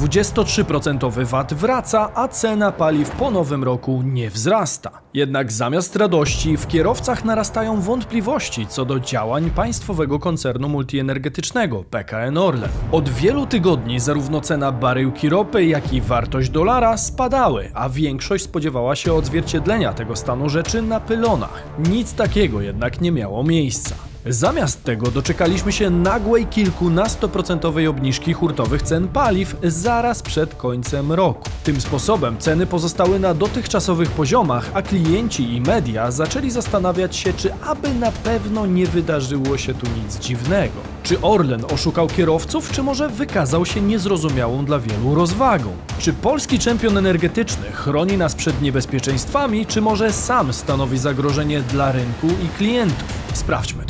23% 0.00 1.24
VAT 1.24 1.54
wraca, 1.54 2.10
a 2.14 2.28
cena 2.28 2.72
paliw 2.72 3.10
po 3.10 3.30
nowym 3.30 3.64
roku 3.64 4.02
nie 4.04 4.30
wzrasta. 4.30 4.90
Jednak 5.14 5.52
zamiast 5.52 5.96
radości 5.96 6.56
w 6.56 6.66
kierowcach 6.66 7.24
narastają 7.24 7.80
wątpliwości 7.80 8.66
co 8.66 8.84
do 8.84 9.00
działań 9.00 9.50
państwowego 9.50 10.18
koncernu 10.18 10.68
multienergetycznego 10.68 11.84
PKN 11.84 12.38
Orlen. 12.38 12.70
Od 12.92 13.08
wielu 13.08 13.46
tygodni 13.46 14.00
zarówno 14.00 14.40
cena 14.40 14.72
baryłki 14.72 15.28
ropy, 15.28 15.64
jak 15.64 15.92
i 15.92 16.00
wartość 16.00 16.50
dolara 16.50 16.96
spadały, 16.96 17.70
a 17.74 17.88
większość 17.88 18.44
spodziewała 18.44 18.96
się 18.96 19.14
odzwierciedlenia 19.14 19.92
tego 19.92 20.16
stanu 20.16 20.48
rzeczy 20.48 20.82
na 20.82 21.00
pylonach. 21.00 21.62
Nic 21.78 22.14
takiego 22.14 22.60
jednak 22.60 23.00
nie 23.00 23.12
miało 23.12 23.44
miejsca. 23.44 24.09
Zamiast 24.26 24.84
tego 24.84 25.10
doczekaliśmy 25.10 25.72
się 25.72 25.90
nagłej 25.90 26.46
kilkunastoprocentowej 26.46 27.86
obniżki 27.86 28.32
hurtowych 28.32 28.82
cen 28.82 29.08
paliw 29.08 29.56
zaraz 29.62 30.22
przed 30.22 30.54
końcem 30.54 31.12
roku. 31.12 31.50
Tym 31.64 31.80
sposobem 31.80 32.38
ceny 32.38 32.66
pozostały 32.66 33.18
na 33.18 33.34
dotychczasowych 33.34 34.10
poziomach, 34.10 34.70
a 34.74 34.82
klienci 34.82 35.54
i 35.54 35.60
media 35.60 36.10
zaczęli 36.10 36.50
zastanawiać 36.50 37.16
się, 37.16 37.32
czy 37.32 37.54
aby 37.54 37.94
na 37.94 38.12
pewno 38.12 38.66
nie 38.66 38.86
wydarzyło 38.86 39.58
się 39.58 39.74
tu 39.74 39.86
nic 40.04 40.18
dziwnego. 40.18 40.80
Czy 41.02 41.20
Orlen 41.20 41.64
oszukał 41.64 42.06
kierowców, 42.06 42.72
czy 42.72 42.82
może 42.82 43.08
wykazał 43.08 43.66
się 43.66 43.80
niezrozumiałą 43.80 44.64
dla 44.64 44.78
wielu 44.78 45.14
rozwagą? 45.14 45.72
Czy 45.98 46.12
polski 46.12 46.58
czempion 46.58 46.98
energetyczny 46.98 47.72
chroni 47.72 48.16
nas 48.16 48.34
przed 48.34 48.62
niebezpieczeństwami, 48.62 49.66
czy 49.66 49.80
może 49.80 50.12
sam 50.12 50.52
stanowi 50.52 50.98
zagrożenie 50.98 51.60
dla 51.62 51.92
rynku 51.92 52.26
i 52.26 52.48
klientów? 52.58 53.08
Sprawdźmy 53.32 53.84
to. 53.84 53.89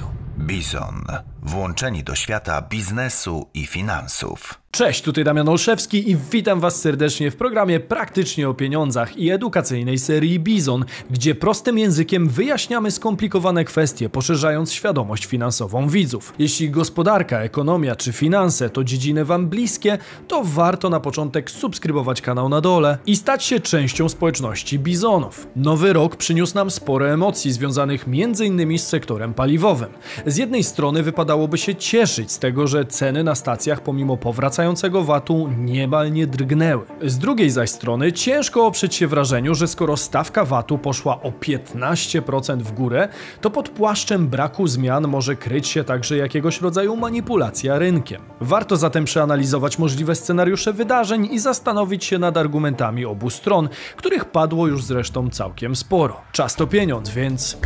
Bison. 0.50 1.04
Włączeni 1.42 2.04
do 2.04 2.14
świata 2.14 2.62
biznesu 2.62 3.50
i 3.54 3.66
finansów. 3.66 4.59
Cześć, 4.72 5.02
tutaj 5.02 5.24
Damian 5.24 5.48
Olszewski 5.48 6.10
i 6.10 6.16
witam 6.32 6.60
Was 6.60 6.80
serdecznie 6.80 7.30
w 7.30 7.36
programie 7.36 7.80
Praktycznie 7.80 8.48
o 8.48 8.54
pieniądzach 8.54 9.16
i 9.16 9.30
edukacyjnej 9.30 9.98
serii 9.98 10.40
Bizon, 10.40 10.84
gdzie 11.10 11.34
prostym 11.34 11.78
językiem 11.78 12.28
wyjaśniamy 12.28 12.90
skomplikowane 12.90 13.64
kwestie, 13.64 14.08
poszerzając 14.08 14.72
świadomość 14.72 15.26
finansową 15.26 15.88
widzów. 15.88 16.34
Jeśli 16.38 16.70
gospodarka, 16.70 17.40
ekonomia 17.40 17.96
czy 17.96 18.12
finanse 18.12 18.70
to 18.70 18.84
dziedziny 18.84 19.24
Wam 19.24 19.48
bliskie, 19.48 19.98
to 20.28 20.42
warto 20.44 20.90
na 20.90 21.00
początek 21.00 21.50
subskrybować 21.50 22.22
kanał 22.22 22.48
na 22.48 22.60
dole 22.60 22.98
i 23.06 23.16
stać 23.16 23.44
się 23.44 23.60
częścią 23.60 24.08
społeczności 24.08 24.78
Bizonów. 24.78 25.46
Nowy 25.56 25.92
rok 25.92 26.16
przyniósł 26.16 26.54
nam 26.54 26.70
sporo 26.70 27.08
emocji 27.08 27.52
związanych 27.52 28.04
m.in. 28.08 28.78
z 28.78 28.86
sektorem 28.86 29.34
paliwowym. 29.34 29.90
Z 30.26 30.36
jednej 30.36 30.64
strony 30.64 31.02
wypadałoby 31.02 31.58
się 31.58 31.74
cieszyć 31.74 32.32
z 32.32 32.38
tego, 32.38 32.66
że 32.66 32.84
ceny 32.84 33.24
na 33.24 33.34
stacjach 33.34 33.80
pomimo 33.82 34.16
powracającego 34.60 35.04
VAT-u 35.04 35.48
niemal 35.48 36.12
nie 36.12 36.26
drgnęły. 36.26 36.84
Z 37.02 37.18
drugiej 37.18 37.50
zaś 37.50 37.70
strony 37.70 38.12
ciężko 38.12 38.66
oprzeć 38.66 38.94
się 38.94 39.06
wrażeniu, 39.06 39.54
że 39.54 39.68
skoro 39.68 39.96
stawka 39.96 40.44
VAT-u 40.44 40.78
poszła 40.78 41.22
o 41.22 41.30
15% 41.30 42.58
w 42.58 42.72
górę, 42.72 43.08
to 43.40 43.50
pod 43.50 43.68
płaszczem 43.68 44.28
braku 44.28 44.66
zmian 44.66 45.08
może 45.08 45.36
kryć 45.36 45.68
się 45.68 45.84
także 45.84 46.16
jakiegoś 46.16 46.60
rodzaju 46.60 46.96
manipulacja 46.96 47.78
rynkiem. 47.78 48.22
Warto 48.40 48.76
zatem 48.76 49.04
przeanalizować 49.04 49.78
możliwe 49.78 50.14
scenariusze 50.14 50.72
wydarzeń 50.72 51.28
i 51.32 51.38
zastanowić 51.38 52.04
się 52.04 52.18
nad 52.18 52.36
argumentami 52.36 53.04
obu 53.04 53.30
stron, 53.30 53.68
których 53.96 54.24
padło 54.24 54.66
już 54.66 54.84
zresztą 54.84 55.30
całkiem 55.30 55.76
sporo. 55.76 56.20
Czas 56.32 56.56
to 56.56 56.66
pieniądz, 56.66 57.10
więc 57.10 57.56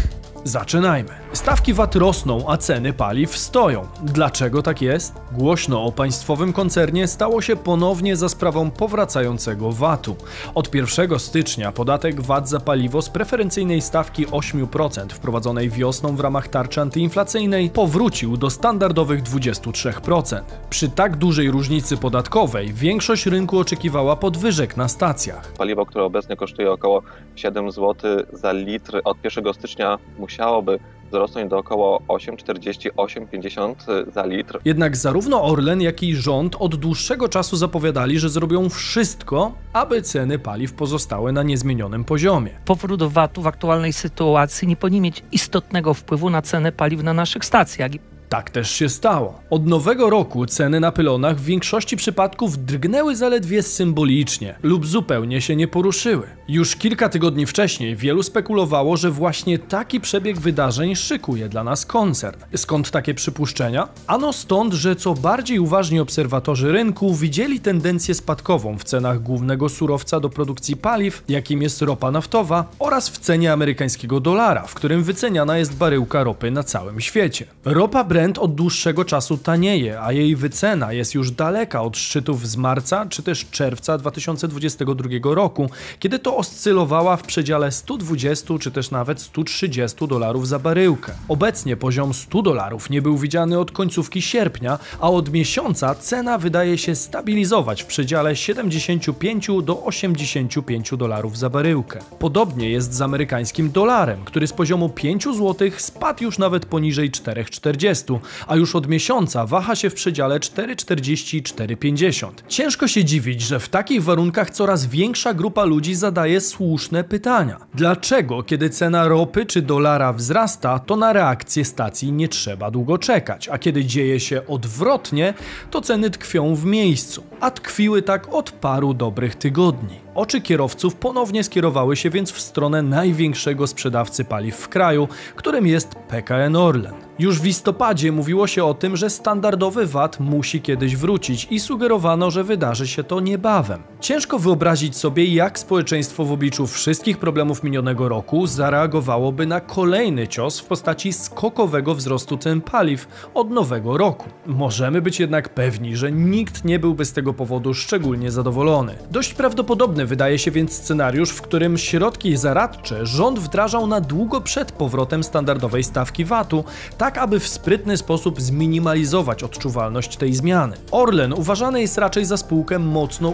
Zaczynajmy. 0.46 1.10
Stawki 1.32 1.74
VAT 1.74 1.96
rosną, 1.96 2.44
a 2.48 2.56
ceny 2.56 2.92
paliw 2.92 3.36
stoją. 3.36 3.86
Dlaczego 4.02 4.62
tak 4.62 4.82
jest? 4.82 5.14
Głośno 5.32 5.84
o 5.84 5.92
państwowym 5.92 6.52
koncernie 6.52 7.08
stało 7.08 7.42
się 7.42 7.56
ponownie 7.56 8.16
za 8.16 8.28
sprawą 8.28 8.70
powracającego 8.70 9.72
VAT-u. 9.72 10.16
Od 10.54 10.74
1 10.74 11.18
stycznia 11.18 11.72
podatek 11.72 12.20
VAT 12.20 12.48
za 12.48 12.60
paliwo 12.60 13.02
z 13.02 13.10
preferencyjnej 13.10 13.80
stawki 13.80 14.26
8% 14.26 15.12
wprowadzonej 15.12 15.70
wiosną 15.70 16.16
w 16.16 16.20
ramach 16.20 16.48
tarczy 16.48 16.80
antyinflacyjnej 16.80 17.70
powrócił 17.70 18.36
do 18.36 18.50
standardowych 18.50 19.22
23%. 19.22 20.42
Przy 20.70 20.88
tak 20.88 21.16
dużej 21.16 21.50
różnicy 21.50 21.96
podatkowej 21.96 22.72
większość 22.72 23.26
rynku 23.26 23.58
oczekiwała 23.58 24.16
podwyżek 24.16 24.76
na 24.76 24.88
stacjach. 24.88 25.52
Paliwo, 25.52 25.86
które 25.86 26.04
obecnie 26.04 26.36
kosztuje 26.36 26.72
około 26.72 27.02
7 27.36 27.70
zł 27.70 27.94
za 28.32 28.52
litr, 28.52 29.00
od 29.04 29.24
1 29.24 29.54
stycznia 29.54 29.98
musiałoby 30.34 30.78
wzrosnąć 31.08 31.50
do 31.50 31.58
około 31.58 32.02
8,48-50 32.08 33.74
za 34.12 34.26
litr. 34.26 34.60
Jednak 34.64 34.96
zarówno 34.96 35.44
Orlen, 35.44 35.82
jak 35.82 36.02
i 36.02 36.16
rząd 36.16 36.56
od 36.58 36.76
dłuższego 36.76 37.28
czasu 37.28 37.56
zapowiadali, 37.56 38.18
że 38.18 38.28
zrobią 38.28 38.68
wszystko, 38.68 39.52
aby 39.72 40.02
ceny 40.02 40.38
paliw 40.38 40.72
pozostały 40.72 41.32
na 41.32 41.42
niezmienionym 41.42 42.04
poziomie. 42.04 42.50
Powrót 42.64 43.00
do 43.00 43.10
VAT-u 43.10 43.42
w 43.42 43.46
aktualnej 43.46 43.92
sytuacji 43.92 44.68
nie 44.68 44.76
powinien 44.76 45.02
mieć 45.02 45.22
istotnego 45.32 45.94
wpływu 45.94 46.30
na 46.30 46.42
cenę 46.42 46.72
paliw 46.72 47.02
na 47.02 47.14
naszych 47.14 47.44
stacjach. 47.44 47.90
Tak 48.34 48.50
też 48.50 48.70
się 48.70 48.88
stało. 48.88 49.40
Od 49.50 49.66
nowego 49.66 50.10
roku 50.10 50.46
ceny 50.46 50.80
na 50.80 50.92
pylonach 50.92 51.36
w 51.36 51.44
większości 51.44 51.96
przypadków 51.96 52.64
drgnęły 52.64 53.16
zaledwie 53.16 53.62
symbolicznie 53.62 54.54
lub 54.62 54.86
zupełnie 54.86 55.40
się 55.40 55.56
nie 55.56 55.68
poruszyły. 55.68 56.26
Już 56.48 56.76
kilka 56.76 57.08
tygodni 57.08 57.46
wcześniej 57.46 57.96
wielu 57.96 58.22
spekulowało, 58.22 58.96
że 58.96 59.10
właśnie 59.10 59.58
taki 59.58 60.00
przebieg 60.00 60.38
wydarzeń 60.38 60.96
szykuje 60.96 61.48
dla 61.48 61.64
nas 61.64 61.86
koncern. 61.86 62.40
Skąd 62.56 62.90
takie 62.90 63.14
przypuszczenia? 63.14 63.88
Ano 64.06 64.32
stąd, 64.32 64.74
że 64.74 64.96
co 64.96 65.14
bardziej 65.14 65.58
uważni 65.58 66.00
obserwatorzy 66.00 66.72
rynku 66.72 67.14
widzieli 67.14 67.60
tendencję 67.60 68.14
spadkową 68.14 68.78
w 68.78 68.84
cenach 68.84 69.22
głównego 69.22 69.68
surowca 69.68 70.20
do 70.20 70.30
produkcji 70.30 70.76
paliw, 70.76 71.24
jakim 71.28 71.62
jest 71.62 71.82
ropa 71.82 72.10
naftowa, 72.10 72.64
oraz 72.78 73.08
w 73.08 73.18
cenie 73.18 73.52
amerykańskiego 73.52 74.20
dolara, 74.20 74.62
w 74.62 74.74
którym 74.74 75.02
wyceniana 75.02 75.58
jest 75.58 75.76
baryłka 75.76 76.24
ropy 76.24 76.50
na 76.50 76.62
całym 76.62 77.00
świecie. 77.00 77.46
Ropa 77.64 78.04
Brent 78.04 78.23
od 78.38 78.54
dłuższego 78.54 79.04
czasu 79.04 79.38
tanieje, 79.38 80.00
a 80.00 80.12
jej 80.12 80.36
wycena 80.36 80.92
jest 80.92 81.14
już 81.14 81.30
daleka 81.30 81.82
od 81.82 81.96
szczytów 81.96 82.48
z 82.48 82.56
marca 82.56 83.06
czy 83.06 83.22
też 83.22 83.46
czerwca 83.50 83.98
2022 83.98 85.34
roku, 85.34 85.70
kiedy 85.98 86.18
to 86.18 86.36
oscylowała 86.36 87.16
w 87.16 87.22
przedziale 87.22 87.72
120 87.72 88.54
czy 88.60 88.70
też 88.70 88.90
nawet 88.90 89.20
130 89.20 90.08
dolarów 90.08 90.48
za 90.48 90.58
baryłkę. 90.58 91.12
Obecnie 91.28 91.76
poziom 91.76 92.14
100 92.14 92.42
dolarów 92.42 92.90
nie 92.90 93.02
był 93.02 93.18
widziany 93.18 93.58
od 93.58 93.72
końcówki 93.72 94.22
sierpnia, 94.22 94.78
a 95.00 95.10
od 95.10 95.32
miesiąca 95.32 95.94
cena 95.94 96.38
wydaje 96.38 96.78
się 96.78 96.94
stabilizować 96.94 97.82
w 97.82 97.86
przedziale 97.86 98.36
75 98.36 99.48
do 99.62 99.84
85 99.84 100.90
dolarów 100.96 101.38
za 101.38 101.50
baryłkę. 101.50 102.00
Podobnie 102.18 102.70
jest 102.70 102.94
z 102.94 103.00
amerykańskim 103.00 103.70
dolarem, 103.70 104.24
który 104.24 104.46
z 104.46 104.52
poziomu 104.52 104.88
5 104.88 105.24
zł 105.24 105.70
spadł 105.76 106.24
już 106.24 106.38
nawet 106.38 106.66
poniżej 106.66 107.10
4,40, 107.10 108.03
a 108.46 108.56
już 108.56 108.76
od 108.76 108.88
miesiąca 108.88 109.46
waha 109.46 109.74
się 109.74 109.90
w 109.90 109.94
przedziale 109.94 110.38
4,40-4,50. 110.40 112.30
Ciężko 112.48 112.88
się 112.88 113.04
dziwić, 113.04 113.42
że 113.42 113.60
w 113.60 113.68
takich 113.68 114.04
warunkach 114.04 114.50
coraz 114.50 114.86
większa 114.86 115.34
grupa 115.34 115.64
ludzi 115.64 115.94
zadaje 115.94 116.40
słuszne 116.40 117.04
pytania. 117.04 117.58
Dlaczego, 117.74 118.42
kiedy 118.42 118.70
cena 118.70 119.08
ropy 119.08 119.46
czy 119.46 119.62
dolara 119.62 120.12
wzrasta, 120.12 120.78
to 120.78 120.96
na 120.96 121.12
reakcję 121.12 121.64
stacji 121.64 122.12
nie 122.12 122.28
trzeba 122.28 122.70
długo 122.70 122.98
czekać, 122.98 123.48
a 123.48 123.58
kiedy 123.58 123.84
dzieje 123.84 124.20
się 124.20 124.46
odwrotnie, 124.46 125.34
to 125.70 125.80
ceny 125.80 126.10
tkwią 126.10 126.54
w 126.54 126.64
miejscu, 126.64 127.24
a 127.40 127.50
tkwiły 127.50 128.02
tak 128.02 128.34
od 128.34 128.50
paru 128.50 128.94
dobrych 128.94 129.34
tygodni. 129.34 130.03
Oczy 130.14 130.40
kierowców 130.40 130.94
ponownie 130.94 131.44
skierowały 131.44 131.96
się 131.96 132.10
więc 132.10 132.32
w 132.32 132.40
stronę 132.40 132.82
największego 132.82 133.66
sprzedawcy 133.66 134.24
paliw 134.24 134.56
w 134.56 134.68
kraju, 134.68 135.08
którym 135.36 135.66
jest 135.66 135.94
PKN 135.94 136.56
Orlen. 136.56 136.94
Już 137.18 137.40
w 137.40 137.44
listopadzie 137.44 138.12
mówiło 138.12 138.46
się 138.46 138.64
o 138.64 138.74
tym, 138.74 138.96
że 138.96 139.10
standardowy 139.10 139.86
VAT 139.86 140.20
musi 140.20 140.60
kiedyś 140.60 140.96
wrócić 140.96 141.46
i 141.50 141.60
sugerowano, 141.60 142.30
że 142.30 142.44
wydarzy 142.44 142.88
się 142.88 143.04
to 143.04 143.20
niebawem. 143.20 143.82
Ciężko 144.04 144.38
wyobrazić 144.38 144.96
sobie, 144.96 145.24
jak 145.24 145.58
społeczeństwo 145.58 146.24
w 146.24 146.32
obliczu 146.32 146.66
wszystkich 146.66 147.18
problemów 147.18 147.62
minionego 147.62 148.08
roku 148.08 148.46
zareagowałoby 148.46 149.46
na 149.46 149.60
kolejny 149.60 150.28
cios 150.28 150.60
w 150.60 150.64
postaci 150.64 151.12
skokowego 151.12 151.94
wzrostu 151.94 152.38
cen 152.38 152.60
paliw 152.60 153.28
od 153.34 153.50
nowego 153.50 153.96
roku. 153.96 154.28
Możemy 154.46 155.02
być 155.02 155.20
jednak 155.20 155.48
pewni, 155.48 155.96
że 155.96 156.12
nikt 156.12 156.64
nie 156.64 156.78
byłby 156.78 157.04
z 157.04 157.12
tego 157.12 157.34
powodu 157.34 157.74
szczególnie 157.74 158.30
zadowolony. 158.30 158.94
Dość 159.10 159.34
prawdopodobne 159.34 160.04
Logiczny 160.04 160.06
wydaje 160.06 160.38
się 160.38 160.50
więc 160.50 160.72
scenariusz, 160.72 161.30
w 161.30 161.42
którym 161.42 161.78
środki 161.78 162.36
zaradcze 162.36 163.06
rząd 163.06 163.38
wdrażał 163.38 163.86
na 163.86 164.00
długo 164.00 164.40
przed 164.40 164.72
powrotem 164.72 165.24
standardowej 165.24 165.84
stawki 165.84 166.24
VAT-u, 166.24 166.64
tak 166.98 167.18
aby 167.18 167.40
w 167.40 167.48
sprytny 167.48 167.96
sposób 167.96 168.40
zminimalizować 168.40 169.42
odczuwalność 169.42 170.16
tej 170.16 170.34
zmiany. 170.34 170.76
Orlen 170.90 171.32
uważany 171.32 171.80
jest 171.80 171.98
raczej 171.98 172.24
za 172.24 172.36
spółkę 172.36 172.78
mocno 172.78 173.28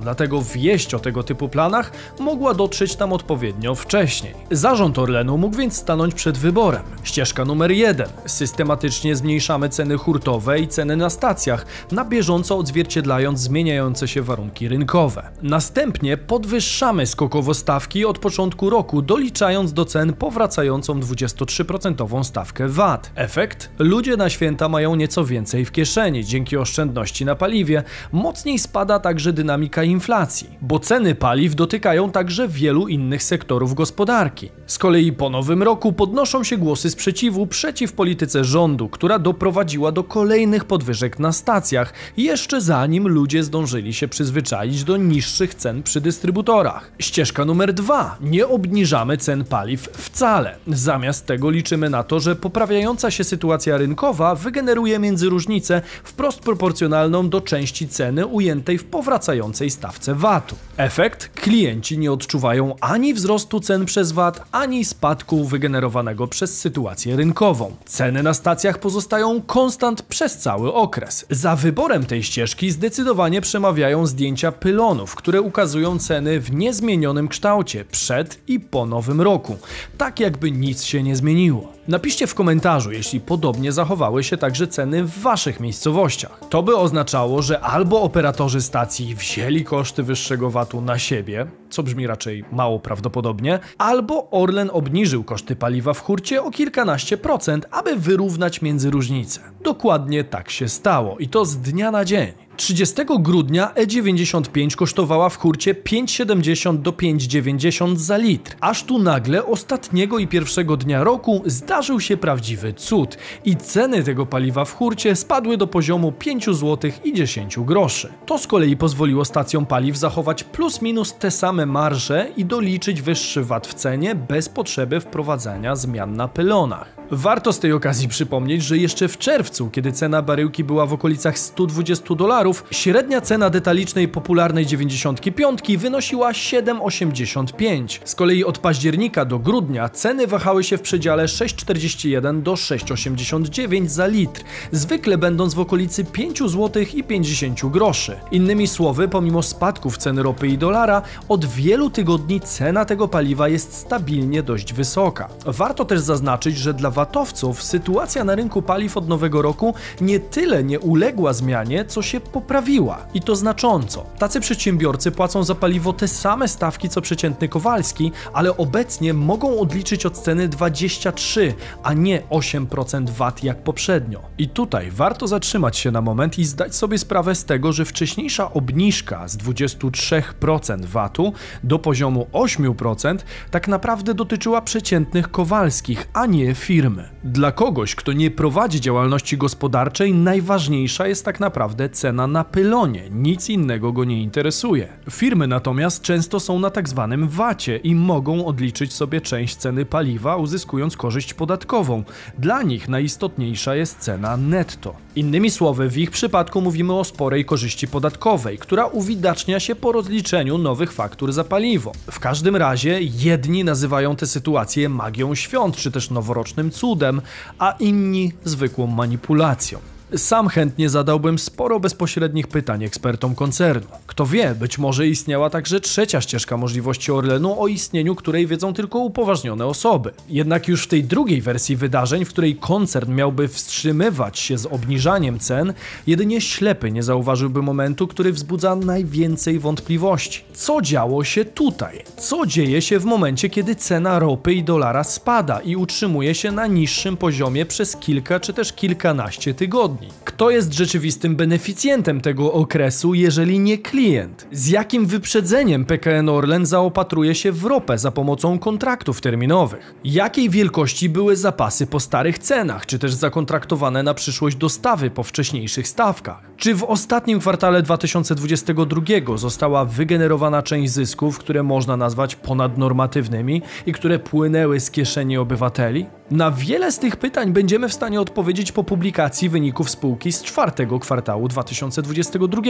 dlatego 0.00 0.42
wieść 0.42 0.94
o 0.94 0.98
tego 0.98 1.22
typu 1.22 1.48
planach 1.48 1.92
mogła 2.20 2.54
dotrzeć 2.54 2.96
tam 2.96 3.12
odpowiednio 3.12 3.74
wcześniej. 3.74 4.34
Zarząd 4.50 4.98
Orlenu 4.98 5.38
mógł 5.38 5.56
więc 5.56 5.76
stanąć 5.76 6.14
przed 6.14 6.38
wyborem. 6.38 6.82
Ścieżka 7.02 7.44
numer 7.44 7.70
jeden. 7.70 8.08
Systematycznie 8.26 9.16
zmniejszamy 9.16 9.68
ceny 9.68 9.96
hurtowe 9.96 10.60
i 10.60 10.68
ceny 10.68 10.96
na 10.96 11.10
stacjach, 11.10 11.66
na 11.92 12.04
bieżąco 12.04 12.58
odzwierciedlając 12.58 13.40
zmieniające 13.40 14.08
się 14.08 14.22
warunki 14.22 14.68
rynkowe. 14.68 15.30
Następnie 15.42 16.16
podwyższamy 16.16 17.06
skokowo 17.06 17.54
stawki 17.54 18.04
od 18.04 18.18
początku 18.18 18.70
roku, 18.70 19.02
doliczając 19.02 19.72
do 19.72 19.84
cen 19.84 20.12
powracającą 20.12 21.00
23% 21.00 22.24
stawkę 22.24 22.68
VAT. 22.68 23.10
Efekt? 23.14 23.70
Ludzie 23.78 24.16
na 24.16 24.30
święta 24.30 24.68
mają 24.68 24.94
nieco 24.94 25.24
więcej 25.24 25.64
w 25.64 25.72
kieszeni 25.72 26.24
dzięki 26.24 26.56
oszczędności 26.56 27.24
na 27.24 27.34
paliwie. 27.34 27.82
Mocniej 28.12 28.58
spada 28.58 28.98
także 28.98 29.32
dynamika 29.32 29.49
inflacji, 29.84 30.50
bo 30.62 30.78
ceny 30.78 31.14
paliw 31.14 31.54
dotykają 31.54 32.10
także 32.10 32.48
wielu 32.48 32.88
innych 32.88 33.22
sektorów 33.22 33.74
gospodarki. 33.74 34.50
Z 34.66 34.78
kolei 34.78 35.12
po 35.12 35.30
nowym 35.30 35.62
roku 35.62 35.92
podnoszą 35.92 36.44
się 36.44 36.56
głosy 36.56 36.90
sprzeciwu 36.90 37.46
przeciw 37.46 37.92
polityce 37.92 38.44
rządu, 38.44 38.88
która 38.88 39.18
doprowadziła 39.18 39.92
do 39.92 40.04
kolejnych 40.04 40.64
podwyżek 40.64 41.18
na 41.18 41.32
stacjach, 41.32 41.92
jeszcze 42.16 42.60
zanim 42.60 43.08
ludzie 43.08 43.42
zdążyli 43.42 43.92
się 43.94 44.08
przyzwyczaić 44.08 44.84
do 44.84 44.96
niższych 44.96 45.54
cen 45.54 45.82
przy 45.82 46.00
dystrybutorach. 46.00 46.92
Ścieżka 46.98 47.44
numer 47.44 47.72
dwa: 47.72 48.16
Nie 48.20 48.48
obniżamy 48.48 49.16
cen 49.16 49.44
paliw 49.44 49.80
wcale. 49.80 50.56
Zamiast 50.66 51.26
tego 51.26 51.50
liczymy 51.50 51.90
na 51.90 52.02
to, 52.02 52.20
że 52.20 52.36
poprawiająca 52.36 53.10
się 53.10 53.24
sytuacja 53.24 53.76
rynkowa 53.76 54.34
wygeneruje 54.34 54.98
międzyróżnicę 54.98 55.82
wprost 56.04 56.40
proporcjonalną 56.40 57.28
do 57.28 57.40
części 57.40 57.88
ceny 57.88 58.26
ujętej 58.26 58.78
w 58.78 58.84
powracającej 59.30 59.70
stawce 59.70 60.14
VAT-u. 60.14 60.56
Efekt? 60.76 61.30
Klienci 61.34 61.98
nie 61.98 62.12
odczuwają 62.12 62.74
ani 62.80 63.14
wzrostu 63.14 63.60
cen 63.60 63.84
przez 63.84 64.12
VAT, 64.12 64.44
ani 64.52 64.84
spadku 64.84 65.44
wygenerowanego 65.44 66.26
przez 66.26 66.58
sytuację 66.60 67.16
rynkową. 67.16 67.76
Ceny 67.84 68.22
na 68.22 68.34
stacjach 68.34 68.78
pozostają 68.78 69.42
konstant 69.42 70.02
przez 70.02 70.38
cały 70.38 70.74
okres. 70.74 71.26
Za 71.30 71.56
wyborem 71.56 72.06
tej 72.06 72.22
ścieżki 72.22 72.70
zdecydowanie 72.70 73.40
przemawiają 73.40 74.06
zdjęcia 74.06 74.52
pylonów, 74.52 75.14
które 75.14 75.40
ukazują 75.42 75.98
ceny 75.98 76.40
w 76.40 76.52
niezmienionym 76.52 77.28
kształcie 77.28 77.84
przed 77.84 78.38
i 78.48 78.60
po 78.60 78.86
nowym 78.86 79.20
roku, 79.20 79.58
tak 79.98 80.20
jakby 80.20 80.50
nic 80.50 80.84
się 80.84 81.02
nie 81.02 81.16
zmieniło. 81.16 81.72
Napiszcie 81.90 82.26
w 82.26 82.34
komentarzu, 82.34 82.92
jeśli 82.92 83.20
podobnie 83.20 83.72
zachowały 83.72 84.24
się 84.24 84.36
także 84.36 84.66
ceny 84.66 85.04
w 85.04 85.18
waszych 85.18 85.60
miejscowościach. 85.60 86.40
To 86.50 86.62
by 86.62 86.76
oznaczało, 86.76 87.42
że 87.42 87.60
albo 87.60 88.02
operatorzy 88.02 88.60
stacji 88.60 89.14
wzięli 89.14 89.64
koszty 89.64 90.02
wyższego 90.02 90.50
VAT-u 90.50 90.80
na 90.80 90.98
siebie, 90.98 91.46
co 91.70 91.82
brzmi 91.82 92.06
raczej 92.06 92.44
mało 92.52 92.78
prawdopodobnie, 92.78 93.58
albo 93.78 94.30
Orlen 94.30 94.70
obniżył 94.72 95.24
koszty 95.24 95.56
paliwa 95.56 95.92
w 95.92 96.00
hurcie 96.00 96.42
o 96.42 96.50
kilkanaście 96.50 97.16
procent, 97.16 97.66
aby 97.70 97.96
wyrównać 97.96 98.62
między 98.62 98.90
różnice. 98.90 99.40
Dokładnie 99.64 100.24
tak 100.24 100.50
się 100.50 100.68
stało 100.68 101.18
i 101.18 101.28
to 101.28 101.44
z 101.44 101.56
dnia 101.56 101.90
na 101.90 102.04
dzień. 102.04 102.32
30 102.60 102.94
grudnia 103.20 103.72
E95 103.76 104.74
kosztowała 104.74 105.28
w 105.28 105.36
hurcie 105.38 105.74
5,70 105.74 106.78
do 106.78 106.92
5,90 106.92 107.96
za 107.96 108.16
litr. 108.16 108.56
Aż 108.60 108.82
tu 108.82 108.98
nagle 108.98 109.46
ostatniego 109.46 110.18
i 110.18 110.26
pierwszego 110.26 110.76
dnia 110.76 111.04
roku 111.04 111.42
zdarzył 111.46 112.00
się 112.00 112.16
prawdziwy 112.16 112.72
cud 112.72 113.18
i 113.44 113.56
ceny 113.56 114.02
tego 114.02 114.26
paliwa 114.26 114.64
w 114.64 114.74
hurcie 114.74 115.16
spadły 115.16 115.56
do 115.56 115.66
poziomu 115.66 116.12
5 116.12 116.44
zł 116.44 116.90
i 117.04 117.12
10 117.12 117.58
groszy. 117.58 118.12
To 118.26 118.38
z 118.38 118.46
kolei 118.46 118.76
pozwoliło 118.76 119.24
stacjom 119.24 119.66
paliw 119.66 119.96
zachować 119.96 120.44
plus 120.44 120.82
minus 120.82 121.14
te 121.14 121.30
same 121.30 121.66
marże 121.66 122.26
i 122.36 122.44
doliczyć 122.44 123.02
wyższy 123.02 123.44
VAT 123.44 123.66
w 123.66 123.74
cenie 123.74 124.14
bez 124.14 124.48
potrzeby 124.48 125.00
wprowadzania 125.00 125.76
zmian 125.76 126.16
na 126.16 126.28
pylonach. 126.28 127.00
Warto 127.12 127.52
z 127.52 127.58
tej 127.58 127.72
okazji 127.72 128.08
przypomnieć, 128.08 128.62
że 128.62 128.78
jeszcze 128.78 129.08
w 129.08 129.18
czerwcu, 129.18 129.70
kiedy 129.70 129.92
cena 129.92 130.22
baryłki 130.22 130.64
była 130.64 130.86
w 130.86 130.92
okolicach 130.92 131.38
120 131.38 132.14
dolarów, 132.14 132.49
średnia 132.70 133.20
cena 133.20 133.50
detalicznej 133.50 134.08
popularnej 134.08 134.66
95 134.66 135.60
wynosiła 135.78 136.32
7,85. 136.32 138.00
Z 138.04 138.14
kolei 138.14 138.44
od 138.44 138.58
października 138.58 139.24
do 139.24 139.38
grudnia 139.38 139.88
ceny 139.88 140.26
wahały 140.26 140.64
się 140.64 140.78
w 140.78 140.80
przedziale 140.80 141.24
6,41 141.24 142.42
do 142.42 142.52
6,89 142.52 143.86
za 143.86 144.06
litr, 144.06 144.42
zwykle 144.72 145.18
będąc 145.18 145.54
w 145.54 145.60
okolicy 145.60 146.04
5 146.04 146.38
zł 146.38 146.82
i 146.94 147.04
50 147.04 147.66
groszy. 147.66 148.16
Innymi 148.30 148.66
słowy, 148.66 149.08
pomimo 149.08 149.42
spadków 149.42 149.98
ceny 149.98 150.22
ropy 150.22 150.48
i 150.48 150.58
dolara, 150.58 151.02
od 151.28 151.44
wielu 151.44 151.90
tygodni 151.90 152.40
cena 152.40 152.84
tego 152.84 153.08
paliwa 153.08 153.48
jest 153.48 153.74
stabilnie 153.74 154.42
dość 154.42 154.72
wysoka. 154.72 155.28
Warto 155.46 155.84
też 155.84 156.00
zaznaczyć, 156.00 156.56
że 156.56 156.74
dla 156.74 156.90
watowców 156.90 157.62
sytuacja 157.62 158.24
na 158.24 158.34
rynku 158.34 158.62
paliw 158.62 158.96
od 158.96 159.08
nowego 159.08 159.42
roku 159.42 159.74
nie 160.00 160.20
tyle 160.20 160.64
nie 160.64 160.80
uległa 160.80 161.32
zmianie, 161.32 161.84
co 161.84 162.02
się 162.02 162.20
poprawiła. 162.40 163.06
I 163.14 163.20
to 163.20 163.36
znacząco. 163.36 164.06
Tacy 164.18 164.40
przedsiębiorcy 164.40 165.10
płacą 165.10 165.44
za 165.44 165.54
paliwo 165.54 165.92
te 165.92 166.08
same 166.08 166.48
stawki 166.48 166.88
co 166.88 167.00
przeciętny 167.00 167.48
Kowalski, 167.48 168.12
ale 168.32 168.56
obecnie 168.56 169.14
mogą 169.14 169.60
odliczyć 169.60 170.06
od 170.06 170.18
ceny 170.18 170.48
23, 170.48 171.54
a 171.82 171.92
nie 171.92 172.22
8% 172.30 173.10
VAT 173.10 173.44
jak 173.44 173.62
poprzednio. 173.62 174.22
I 174.38 174.48
tutaj 174.48 174.90
warto 174.90 175.26
zatrzymać 175.26 175.78
się 175.78 175.90
na 175.90 176.00
moment 176.00 176.38
i 176.38 176.44
zdać 176.44 176.74
sobie 176.74 176.98
sprawę 176.98 177.34
z 177.34 177.44
tego, 177.44 177.72
że 177.72 177.84
wcześniejsza 177.84 178.52
obniżka 178.52 179.28
z 179.28 179.36
23% 179.36 180.84
VAT-u 180.84 181.32
do 181.64 181.78
poziomu 181.78 182.26
8% 182.32 183.18
tak 183.50 183.68
naprawdę 183.68 184.14
dotyczyła 184.14 184.62
przeciętnych 184.62 185.30
Kowalskich, 185.30 186.08
a 186.12 186.26
nie 186.26 186.54
firm 186.54 186.80
firmy. 186.80 187.08
Dla 187.24 187.52
kogoś, 187.52 187.94
kto 187.94 188.12
nie 188.12 188.30
prowadzi 188.30 188.80
działalności 188.80 189.38
gospodarczej, 189.38 190.14
najważniejsza 190.14 191.06
jest 191.06 191.24
tak 191.24 191.40
naprawdę 191.40 191.88
cena 191.88 192.19
na 192.26 192.44
pylonie. 192.44 193.10
Nic 193.10 193.48
innego 193.48 193.92
go 193.92 194.04
nie 194.04 194.22
interesuje. 194.22 194.88
Firmy 195.10 195.46
natomiast 195.46 196.02
często 196.02 196.40
są 196.40 196.58
na 196.58 196.70
tak 196.70 196.88
zwanym 196.88 197.28
VAT-ie 197.28 197.76
i 197.76 197.94
mogą 197.94 198.46
odliczyć 198.46 198.92
sobie 198.92 199.20
część 199.20 199.56
ceny 199.56 199.84
paliwa, 199.84 200.36
uzyskując 200.36 200.96
korzyść 200.96 201.34
podatkową. 201.34 202.04
Dla 202.38 202.62
nich 202.62 202.88
najistotniejsza 202.88 203.74
jest 203.74 203.98
cena 203.98 204.36
netto. 204.36 204.94
Innymi 205.16 205.50
słowy, 205.50 205.88
w 205.88 205.98
ich 205.98 206.10
przypadku 206.10 206.60
mówimy 206.60 206.94
o 206.94 207.04
sporej 207.04 207.44
korzyści 207.44 207.88
podatkowej, 207.88 208.58
która 208.58 208.86
uwidacznia 208.86 209.60
się 209.60 209.74
po 209.74 209.92
rozliczeniu 209.92 210.58
nowych 210.58 210.92
faktur 210.92 211.32
za 211.32 211.44
paliwo. 211.44 211.92
W 212.10 212.20
każdym 212.20 212.56
razie 212.56 212.98
jedni 213.00 213.64
nazywają 213.64 214.16
tę 214.16 214.26
sytuację 214.26 214.88
magią 214.88 215.34
świąt, 215.34 215.76
czy 215.76 215.90
też 215.90 216.10
noworocznym 216.10 216.70
cudem, 216.70 217.20
a 217.58 217.70
inni 217.70 218.32
zwykłą 218.44 218.86
manipulacją. 218.86 219.78
Sam 220.16 220.48
chętnie 220.48 220.88
zadałbym 220.88 221.38
sporo 221.38 221.80
bezpośrednich 221.80 222.46
pytań 222.48 222.84
ekspertom 222.84 223.34
koncernu. 223.34 223.86
Kto 224.06 224.26
wie, 224.26 224.54
być 224.54 224.78
może 224.78 225.08
istniała 225.08 225.50
także 225.50 225.80
trzecia 225.80 226.20
ścieżka 226.20 226.56
możliwości 226.56 227.12
Orlenu, 227.12 227.60
o 227.62 227.68
istnieniu 227.68 228.14
której 228.14 228.46
wiedzą 228.46 228.74
tylko 228.74 228.98
upoważnione 228.98 229.66
osoby. 229.66 230.10
Jednak 230.28 230.68
już 230.68 230.84
w 230.84 230.86
tej 230.86 231.04
drugiej 231.04 231.42
wersji 231.42 231.76
wydarzeń, 231.76 232.24
w 232.24 232.28
której 232.28 232.56
koncern 232.56 233.14
miałby 233.14 233.48
wstrzymywać 233.48 234.38
się 234.38 234.58
z 234.58 234.66
obniżaniem 234.66 235.38
cen, 235.38 235.72
jedynie 236.06 236.40
ślepy 236.40 236.90
nie 236.90 237.02
zauważyłby 237.02 237.62
momentu, 237.62 238.06
który 238.06 238.32
wzbudza 238.32 238.76
najwięcej 238.76 239.58
wątpliwości. 239.58 240.44
Co 240.52 240.82
działo 240.82 241.24
się 241.24 241.44
tutaj? 241.44 242.02
Co 242.18 242.46
dzieje 242.46 242.82
się 242.82 242.98
w 242.98 243.04
momencie, 243.04 243.48
kiedy 243.48 243.74
cena 243.74 244.18
ropy 244.18 244.54
i 244.54 244.64
dolara 244.64 245.04
spada 245.04 245.60
i 245.60 245.76
utrzymuje 245.76 246.34
się 246.34 246.52
na 246.52 246.66
niższym 246.66 247.16
poziomie 247.16 247.66
przez 247.66 247.96
kilka 247.96 248.40
czy 248.40 248.52
też 248.52 248.72
kilkanaście 248.72 249.54
tygodni? 249.54 249.99
Kto 250.24 250.50
jest 250.50 250.72
rzeczywistym 250.72 251.36
beneficjentem 251.36 252.20
tego 252.20 252.52
okresu, 252.52 253.14
jeżeli 253.14 253.58
nie 253.58 253.78
klient? 253.78 254.46
Z 254.52 254.68
jakim 254.68 255.06
wyprzedzeniem 255.06 255.84
PKN 255.84 256.28
Orlen 256.28 256.66
zaopatruje 256.66 257.34
się 257.34 257.52
w 257.52 257.64
ropę 257.64 257.98
za 257.98 258.10
pomocą 258.10 258.58
kontraktów 258.58 259.20
terminowych? 259.20 259.94
Jakiej 260.04 260.50
wielkości 260.50 261.08
były 261.08 261.36
zapasy 261.36 261.86
po 261.86 262.00
starych 262.00 262.38
cenach, 262.38 262.86
czy 262.86 262.98
też 262.98 263.14
zakontraktowane 263.14 264.02
na 264.02 264.14
przyszłość 264.14 264.56
dostawy 264.56 265.10
po 265.10 265.22
wcześniejszych 265.22 265.88
stawkach? 265.88 266.50
Czy 266.56 266.74
w 266.74 266.84
ostatnim 266.84 267.40
kwartale 267.40 267.82
2022 267.82 269.02
została 269.36 269.84
wygenerowana 269.84 270.62
część 270.62 270.92
zysków, 270.92 271.38
które 271.38 271.62
można 271.62 271.96
nazwać 271.96 272.36
ponadnormatywnymi 272.36 273.62
i 273.86 273.92
które 273.92 274.18
płynęły 274.18 274.80
z 274.80 274.90
kieszeni 274.90 275.36
obywateli? 275.38 276.06
Na 276.30 276.50
wiele 276.50 276.92
z 276.92 276.98
tych 276.98 277.16
pytań 277.16 277.52
będziemy 277.52 277.88
w 277.88 277.92
stanie 277.92 278.20
odpowiedzieć 278.20 278.72
po 278.72 278.84
publikacji 278.84 279.48
wyników 279.48 279.89
spółki 279.90 280.32
z 280.32 280.42
czwartego 280.42 280.98
kwartału 280.98 281.48
2022. 281.48 282.62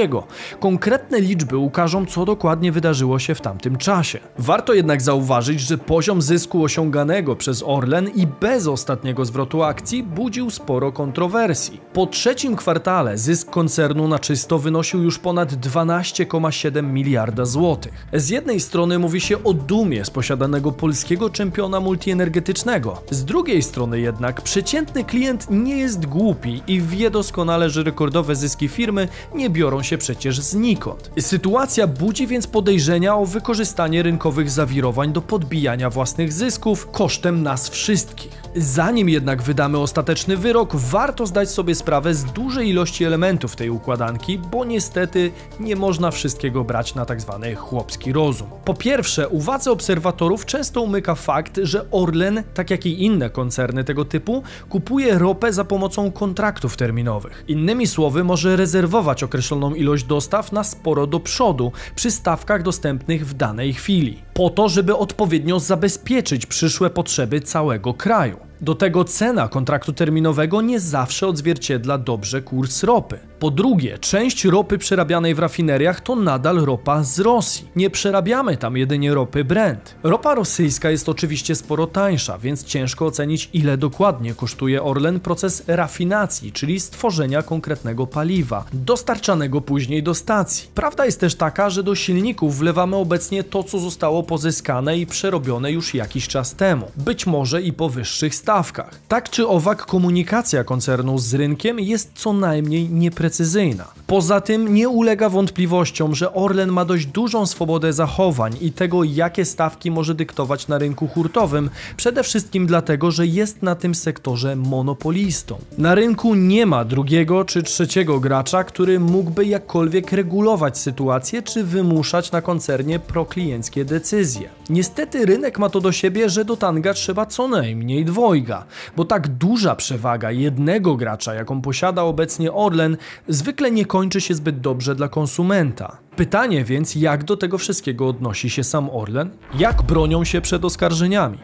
Konkretne 0.60 1.20
liczby 1.20 1.56
ukażą, 1.56 2.06
co 2.06 2.24
dokładnie 2.24 2.72
wydarzyło 2.72 3.18
się 3.18 3.34
w 3.34 3.40
tamtym 3.40 3.76
czasie. 3.76 4.18
Warto 4.38 4.74
jednak 4.74 5.02
zauważyć, 5.02 5.60
że 5.60 5.78
poziom 5.78 6.22
zysku 6.22 6.64
osiąganego 6.64 7.36
przez 7.36 7.62
Orlen 7.66 8.08
i 8.08 8.26
bez 8.26 8.66
ostatniego 8.66 9.24
zwrotu 9.24 9.62
akcji 9.62 10.02
budził 10.02 10.50
sporo 10.50 10.92
kontrowersji. 10.92 11.80
Po 11.92 12.06
trzecim 12.06 12.56
kwartale 12.56 13.18
zysk 13.18 13.50
koncernu 13.50 14.08
na 14.08 14.18
czysto 14.18 14.58
wynosił 14.58 15.02
już 15.02 15.18
ponad 15.18 15.52
12,7 15.52 16.82
miliarda 16.82 17.44
złotych. 17.44 18.06
Z 18.12 18.28
jednej 18.28 18.60
strony 18.60 18.98
mówi 18.98 19.20
się 19.20 19.44
o 19.44 19.52
dumie 19.52 20.04
z 20.04 20.10
posiadanego 20.10 20.72
polskiego 20.72 21.30
czempiona 21.30 21.80
multienergetycznego, 21.80 23.02
z 23.10 23.24
drugiej 23.24 23.62
strony 23.62 24.00
jednak 24.00 24.42
przeciętny 24.42 25.04
klient 25.04 25.46
nie 25.50 25.78
jest 25.78 26.06
głupi 26.06 26.62
i 26.66 26.80
wie 26.80 27.09
doskonale, 27.10 27.70
że 27.70 27.82
rekordowe 27.82 28.36
zyski 28.36 28.68
firmy 28.68 29.08
nie 29.34 29.50
biorą 29.50 29.82
się 29.82 29.98
przecież 29.98 30.40
znikąd. 30.40 31.10
Sytuacja 31.20 31.86
budzi 31.86 32.26
więc 32.26 32.46
podejrzenia 32.46 33.16
o 33.16 33.26
wykorzystanie 33.26 34.02
rynkowych 34.02 34.50
zawirowań 34.50 35.12
do 35.12 35.22
podbijania 35.22 35.90
własnych 35.90 36.32
zysków 36.32 36.90
kosztem 36.90 37.42
nas 37.42 37.68
wszystkich. 37.68 38.40
Zanim 38.56 39.08
jednak 39.08 39.42
wydamy 39.42 39.78
ostateczny 39.78 40.36
wyrok, 40.36 40.76
warto 40.76 41.26
zdać 41.26 41.50
sobie 41.50 41.74
sprawę 41.74 42.14
z 42.14 42.24
dużej 42.24 42.68
ilości 42.68 43.04
elementów 43.04 43.56
tej 43.56 43.70
układanki, 43.70 44.38
bo 44.38 44.64
niestety 44.64 45.32
nie 45.60 45.76
można 45.76 46.10
wszystkiego 46.10 46.64
brać 46.64 46.94
na 46.94 47.04
tak 47.04 47.20
zwany 47.20 47.54
chłopski 47.54 48.12
rozum. 48.12 48.48
Po 48.64 48.74
pierwsze, 48.74 49.28
uwadze 49.28 49.70
obserwatorów 49.70 50.46
często 50.46 50.82
umyka 50.82 51.14
fakt, 51.14 51.60
że 51.62 51.90
Orlen, 51.90 52.42
tak 52.54 52.70
jak 52.70 52.86
i 52.86 53.04
inne 53.04 53.30
koncerny 53.30 53.84
tego 53.84 54.04
typu, 54.04 54.42
kupuje 54.68 55.18
ropę 55.18 55.52
za 55.52 55.64
pomocą 55.64 56.12
kontraktów 56.12 56.76
terminowych. 56.76 56.99
Innymi 57.48 57.86
słowy, 57.86 58.24
może 58.24 58.56
rezerwować 58.56 59.22
określoną 59.22 59.74
ilość 59.74 60.04
dostaw 60.04 60.52
na 60.52 60.64
sporo 60.64 61.06
do 61.06 61.20
przodu 61.20 61.72
przy 61.94 62.10
stawkach 62.10 62.62
dostępnych 62.62 63.26
w 63.26 63.34
danej 63.34 63.74
chwili, 63.74 64.22
po 64.34 64.50
to, 64.50 64.68
żeby 64.68 64.96
odpowiednio 64.96 65.60
zabezpieczyć 65.60 66.46
przyszłe 66.46 66.90
potrzeby 66.90 67.40
całego 67.40 67.94
kraju. 67.94 68.49
Do 68.62 68.74
tego 68.74 69.04
cena 69.04 69.48
kontraktu 69.48 69.92
terminowego 69.92 70.60
nie 70.60 70.80
zawsze 70.80 71.26
odzwierciedla 71.26 71.98
dobrze 71.98 72.42
kurs 72.42 72.82
ropy. 72.82 73.18
Po 73.38 73.50
drugie, 73.50 73.98
część 73.98 74.44
ropy 74.44 74.78
przerabianej 74.78 75.34
w 75.34 75.38
rafineriach 75.38 76.00
to 76.00 76.16
nadal 76.16 76.56
ropa 76.56 77.04
z 77.04 77.20
Rosji. 77.20 77.68
Nie 77.76 77.90
przerabiamy 77.90 78.56
tam 78.56 78.76
jedynie 78.76 79.14
ropy 79.14 79.44
Brent. 79.44 79.94
Ropa 80.02 80.34
rosyjska 80.34 80.90
jest 80.90 81.08
oczywiście 81.08 81.54
sporo 81.54 81.86
tańsza, 81.86 82.38
więc 82.38 82.64
ciężko 82.64 83.06
ocenić 83.06 83.50
ile 83.52 83.76
dokładnie 83.76 84.34
kosztuje 84.34 84.82
Orlen 84.82 85.20
proces 85.20 85.62
rafinacji, 85.66 86.52
czyli 86.52 86.80
stworzenia 86.80 87.42
konkretnego 87.42 88.06
paliwa, 88.06 88.64
dostarczanego 88.72 89.60
później 89.60 90.02
do 90.02 90.14
stacji. 90.14 90.68
Prawda 90.74 91.06
jest 91.06 91.20
też 91.20 91.34
taka, 91.34 91.70
że 91.70 91.82
do 91.82 91.94
silników 91.94 92.58
wlewamy 92.58 92.96
obecnie 92.96 93.44
to, 93.44 93.62
co 93.62 93.78
zostało 93.78 94.22
pozyskane 94.22 94.98
i 94.98 95.06
przerobione 95.06 95.72
już 95.72 95.94
jakiś 95.94 96.28
czas 96.28 96.54
temu. 96.54 96.90
Być 96.96 97.26
może 97.26 97.62
i 97.62 97.72
po 97.72 97.88
wyższych 97.88 98.34
stawkach. 98.50 98.90
Tak 99.08 99.30
czy 99.30 99.48
owak 99.48 99.86
komunikacja 99.86 100.64
koncernu 100.64 101.18
z 101.18 101.34
rynkiem 101.34 101.80
jest 101.80 102.10
co 102.14 102.32
najmniej 102.32 102.88
nieprecyzyjna 102.88 103.30
precyzyjna. 103.30 103.84
Poza 104.06 104.40
tym 104.40 104.74
nie 104.74 104.88
ulega 104.88 105.28
wątpliwościom, 105.28 106.14
że 106.14 106.34
Orlen 106.34 106.72
ma 106.72 106.84
dość 106.84 107.06
dużą 107.06 107.46
swobodę 107.46 107.92
zachowań 107.92 108.52
i 108.60 108.72
tego, 108.72 109.04
jakie 109.04 109.44
stawki 109.44 109.90
może 109.90 110.14
dyktować 110.14 110.68
na 110.68 110.78
rynku 110.78 111.08
hurtowym, 111.08 111.70
przede 111.96 112.22
wszystkim 112.22 112.66
dlatego, 112.66 113.10
że 113.10 113.26
jest 113.26 113.62
na 113.62 113.74
tym 113.74 113.94
sektorze 113.94 114.56
monopolistą. 114.56 115.58
Na 115.78 115.94
rynku 115.94 116.34
nie 116.34 116.66
ma 116.66 116.84
drugiego 116.84 117.44
czy 117.44 117.62
trzeciego 117.62 118.20
gracza, 118.20 118.64
który 118.64 119.00
mógłby 119.00 119.46
jakkolwiek 119.46 120.12
regulować 120.12 120.78
sytuację 120.78 121.42
czy 121.42 121.64
wymuszać 121.64 122.32
na 122.32 122.42
koncernie 122.42 122.98
proklienckie 122.98 123.84
decyzje. 123.84 124.48
Niestety 124.70 125.26
rynek 125.26 125.58
ma 125.58 125.68
to 125.68 125.80
do 125.80 125.92
siebie, 125.92 126.28
że 126.28 126.44
do 126.44 126.56
tanga 126.56 126.94
trzeba 126.94 127.26
co 127.26 127.48
najmniej 127.48 128.04
dwojga, 128.40 128.64
bo 128.96 129.04
tak 129.04 129.28
duża 129.28 129.76
przewaga 129.76 130.30
jednego 130.30 130.96
gracza, 130.96 131.34
jaką 131.34 131.62
posiada 131.62 132.02
obecnie 132.02 132.52
Orlen, 132.52 132.96
zwykle 133.28 133.70
nie 133.70 133.86
kończy 133.86 134.20
się 134.20 134.34
zbyt 134.34 134.60
dobrze 134.60 134.94
dla 134.94 135.08
konsumenta. 135.08 135.96
Pytanie 136.16 136.64
więc, 136.64 136.94
jak 136.94 137.24
do 137.24 137.36
tego 137.36 137.58
wszystkiego 137.58 138.08
odnosi 138.08 138.50
się 138.50 138.64
sam 138.64 138.90
Orlen? 138.90 139.30
Jak 139.58 139.82
bronią 139.82 140.24
się 140.24 140.40
przed 140.40 140.64
oskarżeniami? 140.64 141.38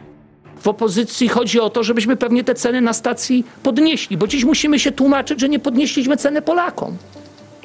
W 0.61 0.69
opozycji 0.69 1.29
chodzi 1.29 1.61
o 1.61 1.71
to, 1.71 1.83
żebyśmy 1.83 2.17
pewnie 2.17 2.45
te 2.45 2.55
ceny 2.55 2.81
na 2.81 2.93
stacji 2.93 3.45
podnieśli, 3.63 4.17
bo 4.17 4.27
dziś 4.27 4.45
musimy 4.45 4.79
się 4.79 4.93
tłumaczyć, 4.93 5.41
że 5.41 5.49
nie 5.49 5.59
podnieśliśmy 5.59 6.17
ceny 6.17 6.43
Polakom. 6.43 6.97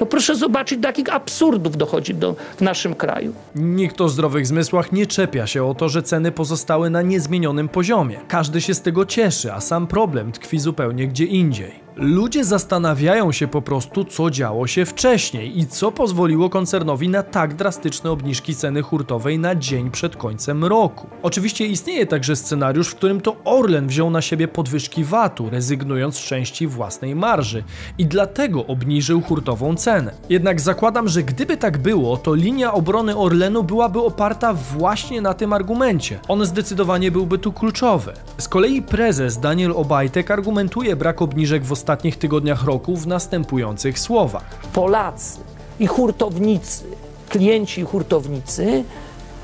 No 0.02 0.06
proszę 0.06 0.36
zobaczyć, 0.36 0.78
do 0.78 0.88
jakich 0.88 1.14
absurdów 1.14 1.76
dochodzi 1.76 2.14
do, 2.14 2.36
w 2.56 2.60
naszym 2.60 2.94
kraju. 2.94 3.32
Nikt 3.54 4.00
o 4.00 4.08
zdrowych 4.08 4.46
zmysłach 4.46 4.92
nie 4.92 5.06
czepia 5.06 5.46
się 5.46 5.64
o 5.64 5.74
to, 5.74 5.88
że 5.88 6.02
ceny 6.02 6.32
pozostały 6.32 6.90
na 6.90 7.02
niezmienionym 7.02 7.68
poziomie. 7.68 8.20
Każdy 8.28 8.60
się 8.60 8.74
z 8.74 8.82
tego 8.82 9.06
cieszy, 9.06 9.52
a 9.52 9.60
sam 9.60 9.86
problem 9.86 10.32
tkwi 10.32 10.58
zupełnie 10.58 11.08
gdzie 11.08 11.24
indziej. 11.24 11.80
Ludzie 11.96 12.44
zastanawiają 12.44 13.32
się 13.32 13.48
po 13.48 13.62
prostu, 13.62 14.04
co 14.04 14.30
działo 14.30 14.66
się 14.66 14.84
wcześniej 14.84 15.58
i 15.58 15.66
co 15.66 15.92
pozwoliło 15.92 16.50
koncernowi 16.50 17.08
na 17.08 17.22
tak 17.22 17.54
drastyczne 17.54 18.10
obniżki 18.10 18.54
ceny 18.54 18.82
hurtowej 18.82 19.38
na 19.38 19.54
dzień 19.54 19.90
przed 19.90 20.16
końcem 20.16 20.64
roku. 20.64 21.06
Oczywiście 21.22 21.66
istnieje 21.66 22.06
także 22.06 22.36
scenariusz, 22.36 22.88
w 22.88 22.94
którym 22.94 23.20
to 23.20 23.36
Orlen 23.44 23.86
wziął 23.86 24.10
na 24.10 24.22
siebie 24.22 24.48
podwyżki 24.48 25.04
VAT-u, 25.04 25.50
rezygnując 25.50 26.16
z 26.16 26.24
części 26.24 26.66
własnej 26.66 27.14
marży 27.14 27.64
i 27.98 28.06
dlatego 28.06 28.66
obniżył 28.66 29.20
hurtową 29.20 29.74
cenę. 29.74 30.12
Jednak 30.28 30.60
zakładam, 30.60 31.08
że 31.08 31.22
gdyby 31.22 31.56
tak 31.56 31.78
było, 31.78 32.16
to 32.16 32.34
linia 32.34 32.72
obrony 32.72 33.16
Orlenu 33.16 33.62
byłaby 33.62 34.00
oparta 34.00 34.54
właśnie 34.54 35.20
na 35.20 35.34
tym 35.34 35.52
argumencie. 35.52 36.18
On 36.28 36.44
zdecydowanie 36.44 37.10
byłby 37.10 37.38
tu 37.38 37.52
kluczowy. 37.52 38.12
Z 38.38 38.48
kolei 38.48 38.82
prezes 38.82 39.38
Daniel 39.38 39.72
Obajtek 39.72 40.30
argumentuje 40.30 40.96
brak 40.96 41.22
obniżek 41.22 41.64
w 41.64 41.72
ostatnich 41.72 41.81
tygodniach 42.18 42.64
roku 42.64 42.96
w 42.96 43.06
następujących 43.06 43.98
słowach. 43.98 44.58
Polacy 44.72 45.40
i 45.80 45.86
hurtownicy, 45.86 46.84
klienci 47.28 47.80
i 47.80 47.84
hurtownicy 47.84 48.84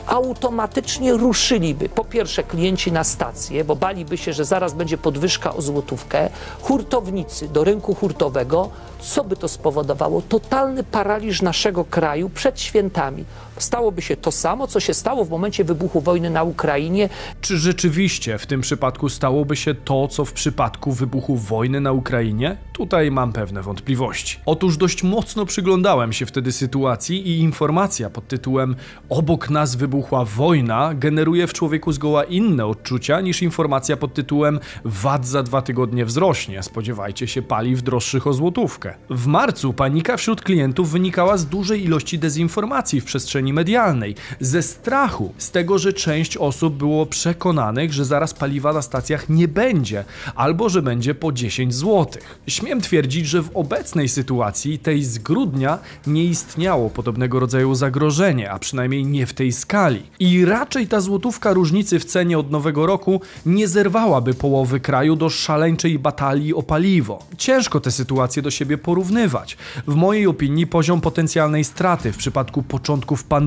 automatycznie 0.08 1.12
ruszyliby. 1.12 1.88
Po 1.88 2.04
pierwsze, 2.04 2.42
klienci 2.42 2.92
na 2.92 3.04
stację, 3.04 3.64
bo 3.64 3.76
baliby 3.76 4.16
się, 4.16 4.32
że 4.32 4.44
zaraz 4.44 4.74
będzie 4.74 4.98
podwyżka 4.98 5.54
o 5.54 5.62
złotówkę. 5.62 6.30
Hurtownicy 6.62 7.48
do 7.48 7.64
rynku 7.64 7.94
hurtowego. 7.94 8.70
Co 9.00 9.24
by 9.24 9.36
to 9.36 9.48
spowodowało? 9.48 10.22
Totalny 10.22 10.84
paraliż 10.84 11.42
naszego 11.42 11.84
kraju 11.84 12.30
przed 12.30 12.60
świętami. 12.60 13.24
Stałoby 13.58 14.02
się 14.02 14.16
to 14.16 14.32
samo, 14.32 14.66
co 14.66 14.80
się 14.80 14.94
stało 14.94 15.24
w 15.24 15.30
momencie 15.30 15.64
wybuchu 15.64 16.00
wojny 16.00 16.30
na 16.30 16.42
Ukrainie. 16.42 17.08
Czy 17.40 17.58
rzeczywiście 17.58 18.38
w 18.38 18.46
tym 18.46 18.60
przypadku 18.60 19.08
stałoby 19.08 19.56
się 19.56 19.74
to, 19.74 20.08
co 20.08 20.24
w 20.24 20.32
przypadku 20.32 20.92
wybuchu 20.92 21.36
wojny 21.36 21.80
na 21.80 21.92
Ukrainie? 21.92 22.56
Tutaj 22.72 23.10
mam 23.10 23.32
pewne 23.32 23.62
wątpliwości. 23.62 24.38
Otóż 24.46 24.76
dość 24.76 25.02
mocno 25.02 25.46
przyglądałem 25.46 26.12
się 26.12 26.26
wtedy 26.26 26.52
sytuacji 26.52 27.28
i 27.28 27.38
informacja 27.38 28.10
pod 28.10 28.28
tytułem 28.28 28.76
Obok 29.08 29.50
nas 29.50 29.76
wybuchła 29.76 30.24
wojna 30.24 30.94
generuje 30.94 31.46
w 31.46 31.52
człowieku 31.52 31.92
zgoła 31.92 32.24
inne 32.24 32.66
odczucia 32.66 33.20
niż 33.20 33.42
informacja 33.42 33.96
pod 33.96 34.14
tytułem 34.14 34.60
VAT 34.84 35.26
za 35.26 35.42
dwa 35.42 35.62
tygodnie 35.62 36.04
wzrośnie, 36.04 36.62
spodziewajcie 36.62 37.26
się 37.26 37.42
paliw 37.42 37.82
droższych 37.82 38.26
o 38.26 38.32
złotówkę. 38.32 38.94
W 39.10 39.26
marcu 39.26 39.72
panika 39.72 40.16
wśród 40.16 40.42
klientów 40.42 40.90
wynikała 40.90 41.36
z 41.36 41.46
dużej 41.46 41.84
ilości 41.84 42.18
dezinformacji 42.18 43.00
w 43.00 43.04
przestrzeni 43.04 43.47
medialnej, 43.52 44.14
ze 44.40 44.62
strachu, 44.62 45.34
z 45.38 45.50
tego, 45.50 45.78
że 45.78 45.92
część 45.92 46.36
osób 46.36 46.74
było 46.74 47.06
przekonanych, 47.06 47.92
że 47.92 48.04
zaraz 48.04 48.34
paliwa 48.34 48.72
na 48.72 48.82
stacjach 48.82 49.28
nie 49.28 49.48
będzie, 49.48 50.04
albo 50.34 50.68
że 50.68 50.82
będzie 50.82 51.14
po 51.14 51.32
10 51.32 51.74
zł. 51.74 52.06
Śmiem 52.46 52.80
twierdzić, 52.80 53.26
że 53.26 53.42
w 53.42 53.56
obecnej 53.56 54.08
sytuacji, 54.08 54.78
tej 54.78 55.04
z 55.04 55.18
grudnia, 55.18 55.78
nie 56.06 56.24
istniało 56.24 56.90
podobnego 56.90 57.40
rodzaju 57.40 57.74
zagrożenie, 57.74 58.50
a 58.50 58.58
przynajmniej 58.58 59.06
nie 59.06 59.26
w 59.26 59.32
tej 59.32 59.52
skali. 59.52 60.02
I 60.18 60.44
raczej 60.44 60.86
ta 60.86 61.00
złotówka 61.00 61.52
różnicy 61.52 61.98
w 61.98 62.04
cenie 62.04 62.38
od 62.38 62.50
nowego 62.50 62.86
roku 62.86 63.20
nie 63.46 63.68
zerwałaby 63.68 64.34
połowy 64.34 64.80
kraju 64.80 65.16
do 65.16 65.30
szaleńczej 65.30 65.98
batalii 65.98 66.54
o 66.54 66.62
paliwo. 66.62 67.18
Ciężko 67.38 67.80
te 67.80 67.90
sytuacje 67.90 68.42
do 68.42 68.50
siebie 68.50 68.78
porównywać. 68.78 69.56
W 69.86 69.94
mojej 69.94 70.26
opinii 70.26 70.66
poziom 70.66 71.00
potencjalnej 71.00 71.64
straty 71.64 72.12
w 72.12 72.16
przypadku 72.16 72.62
początków 72.62 73.24
pandemii, 73.24 73.37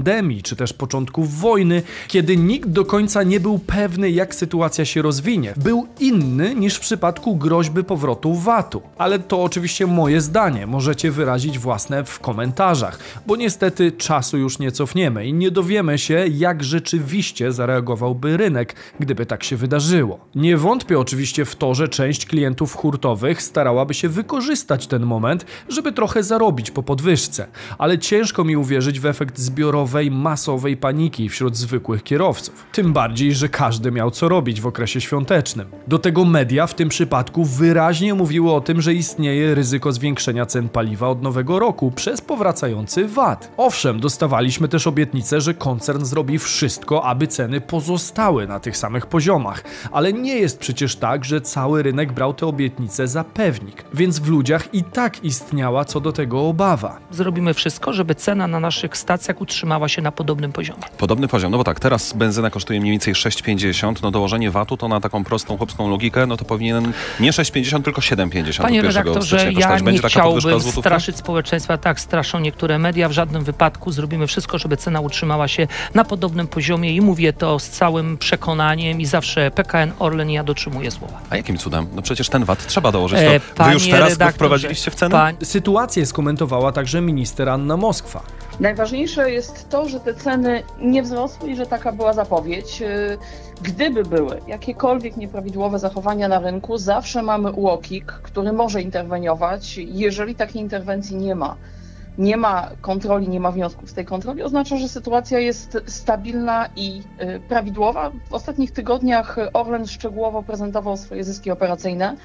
czy 0.43 0.55
też 0.55 0.73
początków 0.73 1.39
wojny, 1.39 1.83
kiedy 2.07 2.37
nikt 2.37 2.69
do 2.69 2.85
końca 2.85 3.23
nie 3.23 3.39
był 3.39 3.59
pewny, 3.59 4.09
jak 4.11 4.35
sytuacja 4.35 4.85
się 4.85 5.01
rozwinie, 5.01 5.53
był 5.57 5.87
inny 5.99 6.55
niż 6.55 6.75
w 6.75 6.79
przypadku 6.79 7.35
groźby 7.35 7.83
powrotu 7.83 8.33
VAT-u. 8.33 8.81
Ale 8.97 9.19
to 9.19 9.43
oczywiście 9.43 9.87
moje 9.87 10.21
zdanie, 10.21 10.67
możecie 10.67 11.11
wyrazić 11.11 11.59
własne 11.59 12.03
w 12.03 12.19
komentarzach, 12.19 12.99
bo 13.27 13.35
niestety 13.35 13.91
czasu 13.91 14.37
już 14.37 14.59
nie 14.59 14.71
cofniemy 14.71 15.27
i 15.27 15.33
nie 15.33 15.51
dowiemy 15.51 15.97
się, 15.97 16.25
jak 16.31 16.63
rzeczywiście 16.63 17.51
zareagowałby 17.51 18.37
rynek, 18.37 18.75
gdyby 18.99 19.25
tak 19.25 19.43
się 19.43 19.57
wydarzyło. 19.57 20.19
Nie 20.35 20.57
wątpię 20.57 20.99
oczywiście 20.99 21.45
w 21.45 21.55
to, 21.55 21.75
że 21.75 21.87
część 21.87 22.25
klientów 22.25 22.75
hurtowych 22.75 23.41
starałaby 23.41 23.93
się 23.93 24.09
wykorzystać 24.09 24.87
ten 24.87 25.05
moment, 25.05 25.45
żeby 25.69 25.91
trochę 25.91 26.23
zarobić 26.23 26.71
po 26.71 26.83
podwyżce, 26.83 27.47
ale 27.77 27.99
ciężko 27.99 28.43
mi 28.43 28.57
uwierzyć 28.57 28.99
w 28.99 29.05
efekt 29.05 29.39
zbiorowej, 29.81 30.11
masowej 30.11 30.77
paniki 30.77 31.29
wśród 31.29 31.57
zwykłych 31.57 32.03
kierowców. 32.03 32.65
Tym 32.71 32.93
bardziej, 32.93 33.33
że 33.33 33.49
każdy 33.49 33.91
miał 33.91 34.11
co 34.11 34.29
robić 34.29 34.61
w 34.61 34.67
okresie 34.67 35.01
świątecznym. 35.01 35.67
Do 35.87 35.99
tego 35.99 36.25
media 36.25 36.67
w 36.67 36.73
tym 36.73 36.89
przypadku 36.89 37.45
wyraźnie 37.45 38.13
mówiły 38.13 38.53
o 38.53 38.61
tym, 38.61 38.81
że 38.81 38.93
istnieje 38.93 39.55
ryzyko 39.55 39.91
zwiększenia 39.91 40.45
cen 40.45 40.69
paliwa 40.69 41.07
od 41.07 41.21
nowego 41.21 41.59
roku 41.59 41.91
przez 41.91 42.21
powracający 42.21 43.07
VAT. 43.07 43.51
Owszem, 43.57 43.99
dostawaliśmy 43.99 44.67
też 44.67 44.87
obietnicę, 44.87 45.41
że 45.41 45.53
koncern 45.53 46.05
zrobi 46.05 46.39
wszystko, 46.39 47.03
aby 47.03 47.27
ceny 47.27 47.61
pozostały 47.61 48.47
na 48.47 48.59
tych 48.59 48.77
samych 48.77 49.05
poziomach, 49.05 49.63
ale 49.91 50.13
nie 50.13 50.35
jest 50.35 50.59
przecież 50.59 50.95
tak, 50.95 51.25
że 51.25 51.41
cały 51.41 51.83
rynek 51.83 52.11
brał 52.13 52.33
te 52.33 52.47
obietnice 52.47 53.07
za 53.07 53.23
pewnik, 53.23 53.83
więc 53.93 54.19
w 54.19 54.27
ludziach 54.27 54.73
i 54.73 54.83
tak 54.83 55.23
istniała 55.23 55.85
co 55.85 55.99
do 55.99 56.11
tego 56.11 56.47
obawa. 56.47 56.99
Zrobimy 57.11 57.53
wszystko, 57.53 57.93
żeby 57.93 58.15
cena 58.15 58.47
na 58.47 58.59
naszych 58.59 58.97
stacjach 58.97 59.41
utrzymała 59.41 59.70
się 59.87 60.01
na 60.01 60.11
podobnym 60.11 60.51
poziomie. 60.51 60.81
Podobny 60.97 61.27
poziom, 61.27 61.51
no 61.51 61.57
bo 61.57 61.63
tak, 61.63 61.79
teraz 61.79 62.13
benzyna 62.13 62.49
kosztuje 62.49 62.79
mniej 62.79 62.91
więcej 62.91 63.13
6,50, 63.13 63.95
no 64.03 64.11
dołożenie 64.11 64.51
VAT-u 64.51 64.77
to 64.77 64.87
na 64.87 65.01
taką 65.01 65.23
prostą, 65.23 65.57
chłopską 65.57 65.89
logikę, 65.89 66.27
no 66.27 66.37
to 66.37 66.45
powinien 66.45 66.93
nie 67.19 67.31
6,50, 67.31 67.83
tylko 67.83 68.01
7,50 68.01 68.61
Panie 68.61 68.79
od 68.79 68.85
1 68.85 69.03
redaktorze, 69.03 69.51
ja 69.53 69.77
nie 69.77 69.83
Będzie 69.83 70.07
chciałbym 70.07 70.59
straszyć 70.61 71.17
społeczeństwa, 71.17 71.77
tak 71.77 71.99
straszą 71.99 72.39
niektóre 72.39 72.79
media. 72.79 73.09
W 73.09 73.11
żadnym 73.11 73.43
wypadku 73.43 73.91
zrobimy 73.91 74.27
wszystko, 74.27 74.57
żeby 74.57 74.77
cena 74.77 74.99
utrzymała 74.99 75.47
się 75.47 75.67
na 75.93 76.03
podobnym 76.03 76.47
poziomie 76.47 76.95
i 76.95 77.01
mówię 77.01 77.33
to 77.33 77.59
z 77.59 77.69
całym 77.69 78.17
przekonaniem 78.17 79.01
i 79.01 79.05
zawsze 79.05 79.51
PKN 79.51 79.91
Orlen 79.99 80.29
i 80.29 80.33
ja 80.33 80.43
dotrzymuję 80.43 80.91
słowa. 80.91 81.19
A 81.29 81.37
jakim 81.37 81.57
cudem? 81.57 81.87
No 81.95 82.01
przecież 82.01 82.29
ten 82.29 82.45
VAT 82.45 82.67
trzeba 82.67 82.91
dołożyć. 82.91 83.19
E, 83.19 83.39
wy 83.39 83.73
już 83.73 83.87
teraz 83.87 84.33
wprowadziliście 84.33 84.91
w 84.91 84.95
cenę? 84.95 85.11
Pań, 85.11 85.35
Sytuację 85.43 86.05
skomentowała 86.05 86.71
także 86.71 87.01
minister 87.01 87.49
Anna 87.49 87.77
Moskwa. 87.77 88.23
Najważniejsze 88.61 89.31
jest 89.31 89.69
to, 89.69 89.89
że 89.89 89.99
te 89.99 90.13
ceny 90.13 90.63
nie 90.81 91.03
wzrosły 91.03 91.49
i 91.49 91.55
że 91.55 91.65
taka 91.65 91.91
była 91.91 92.13
zapowiedź. 92.13 92.79
Yy, 92.79 93.17
Gdyby 93.61 94.03
były 94.03 94.41
jakiekolwiek 94.47 95.17
nieprawidłowe 95.17 95.79
zachowania 95.79 96.27
na 96.27 96.39
rynku, 96.39 96.77
zawsze 96.77 97.21
mamy 97.21 97.51
UOKiK, 97.51 98.05
który 98.05 98.53
może 98.53 98.81
interweniować. 98.81 99.77
Jeżeli 99.77 100.35
takiej 100.35 100.61
interwencji 100.61 101.15
nie 101.15 101.35
ma, 101.35 101.57
nie 102.17 102.37
ma 102.37 102.69
kontroli, 102.81 103.29
nie 103.29 103.39
ma 103.39 103.51
wniosków 103.51 103.89
z 103.89 103.93
tej 103.93 104.05
kontroli, 104.05 104.43
oznacza, 104.43 104.77
że 104.77 104.89
sytuacja 104.89 105.39
jest 105.39 105.77
stabilna 105.87 106.69
i 106.75 106.97
yy, 106.97 107.39
prawidłowa. 107.39 108.11
W 108.29 108.33
ostatnich 108.33 108.71
tygodniach 108.71 109.37
Orlen 109.53 109.87
szczegółowo 109.87 110.43
prezentował 110.43 110.97
swoje 110.97 111.23
zyski 111.23 111.51
operacyjne 111.51 112.15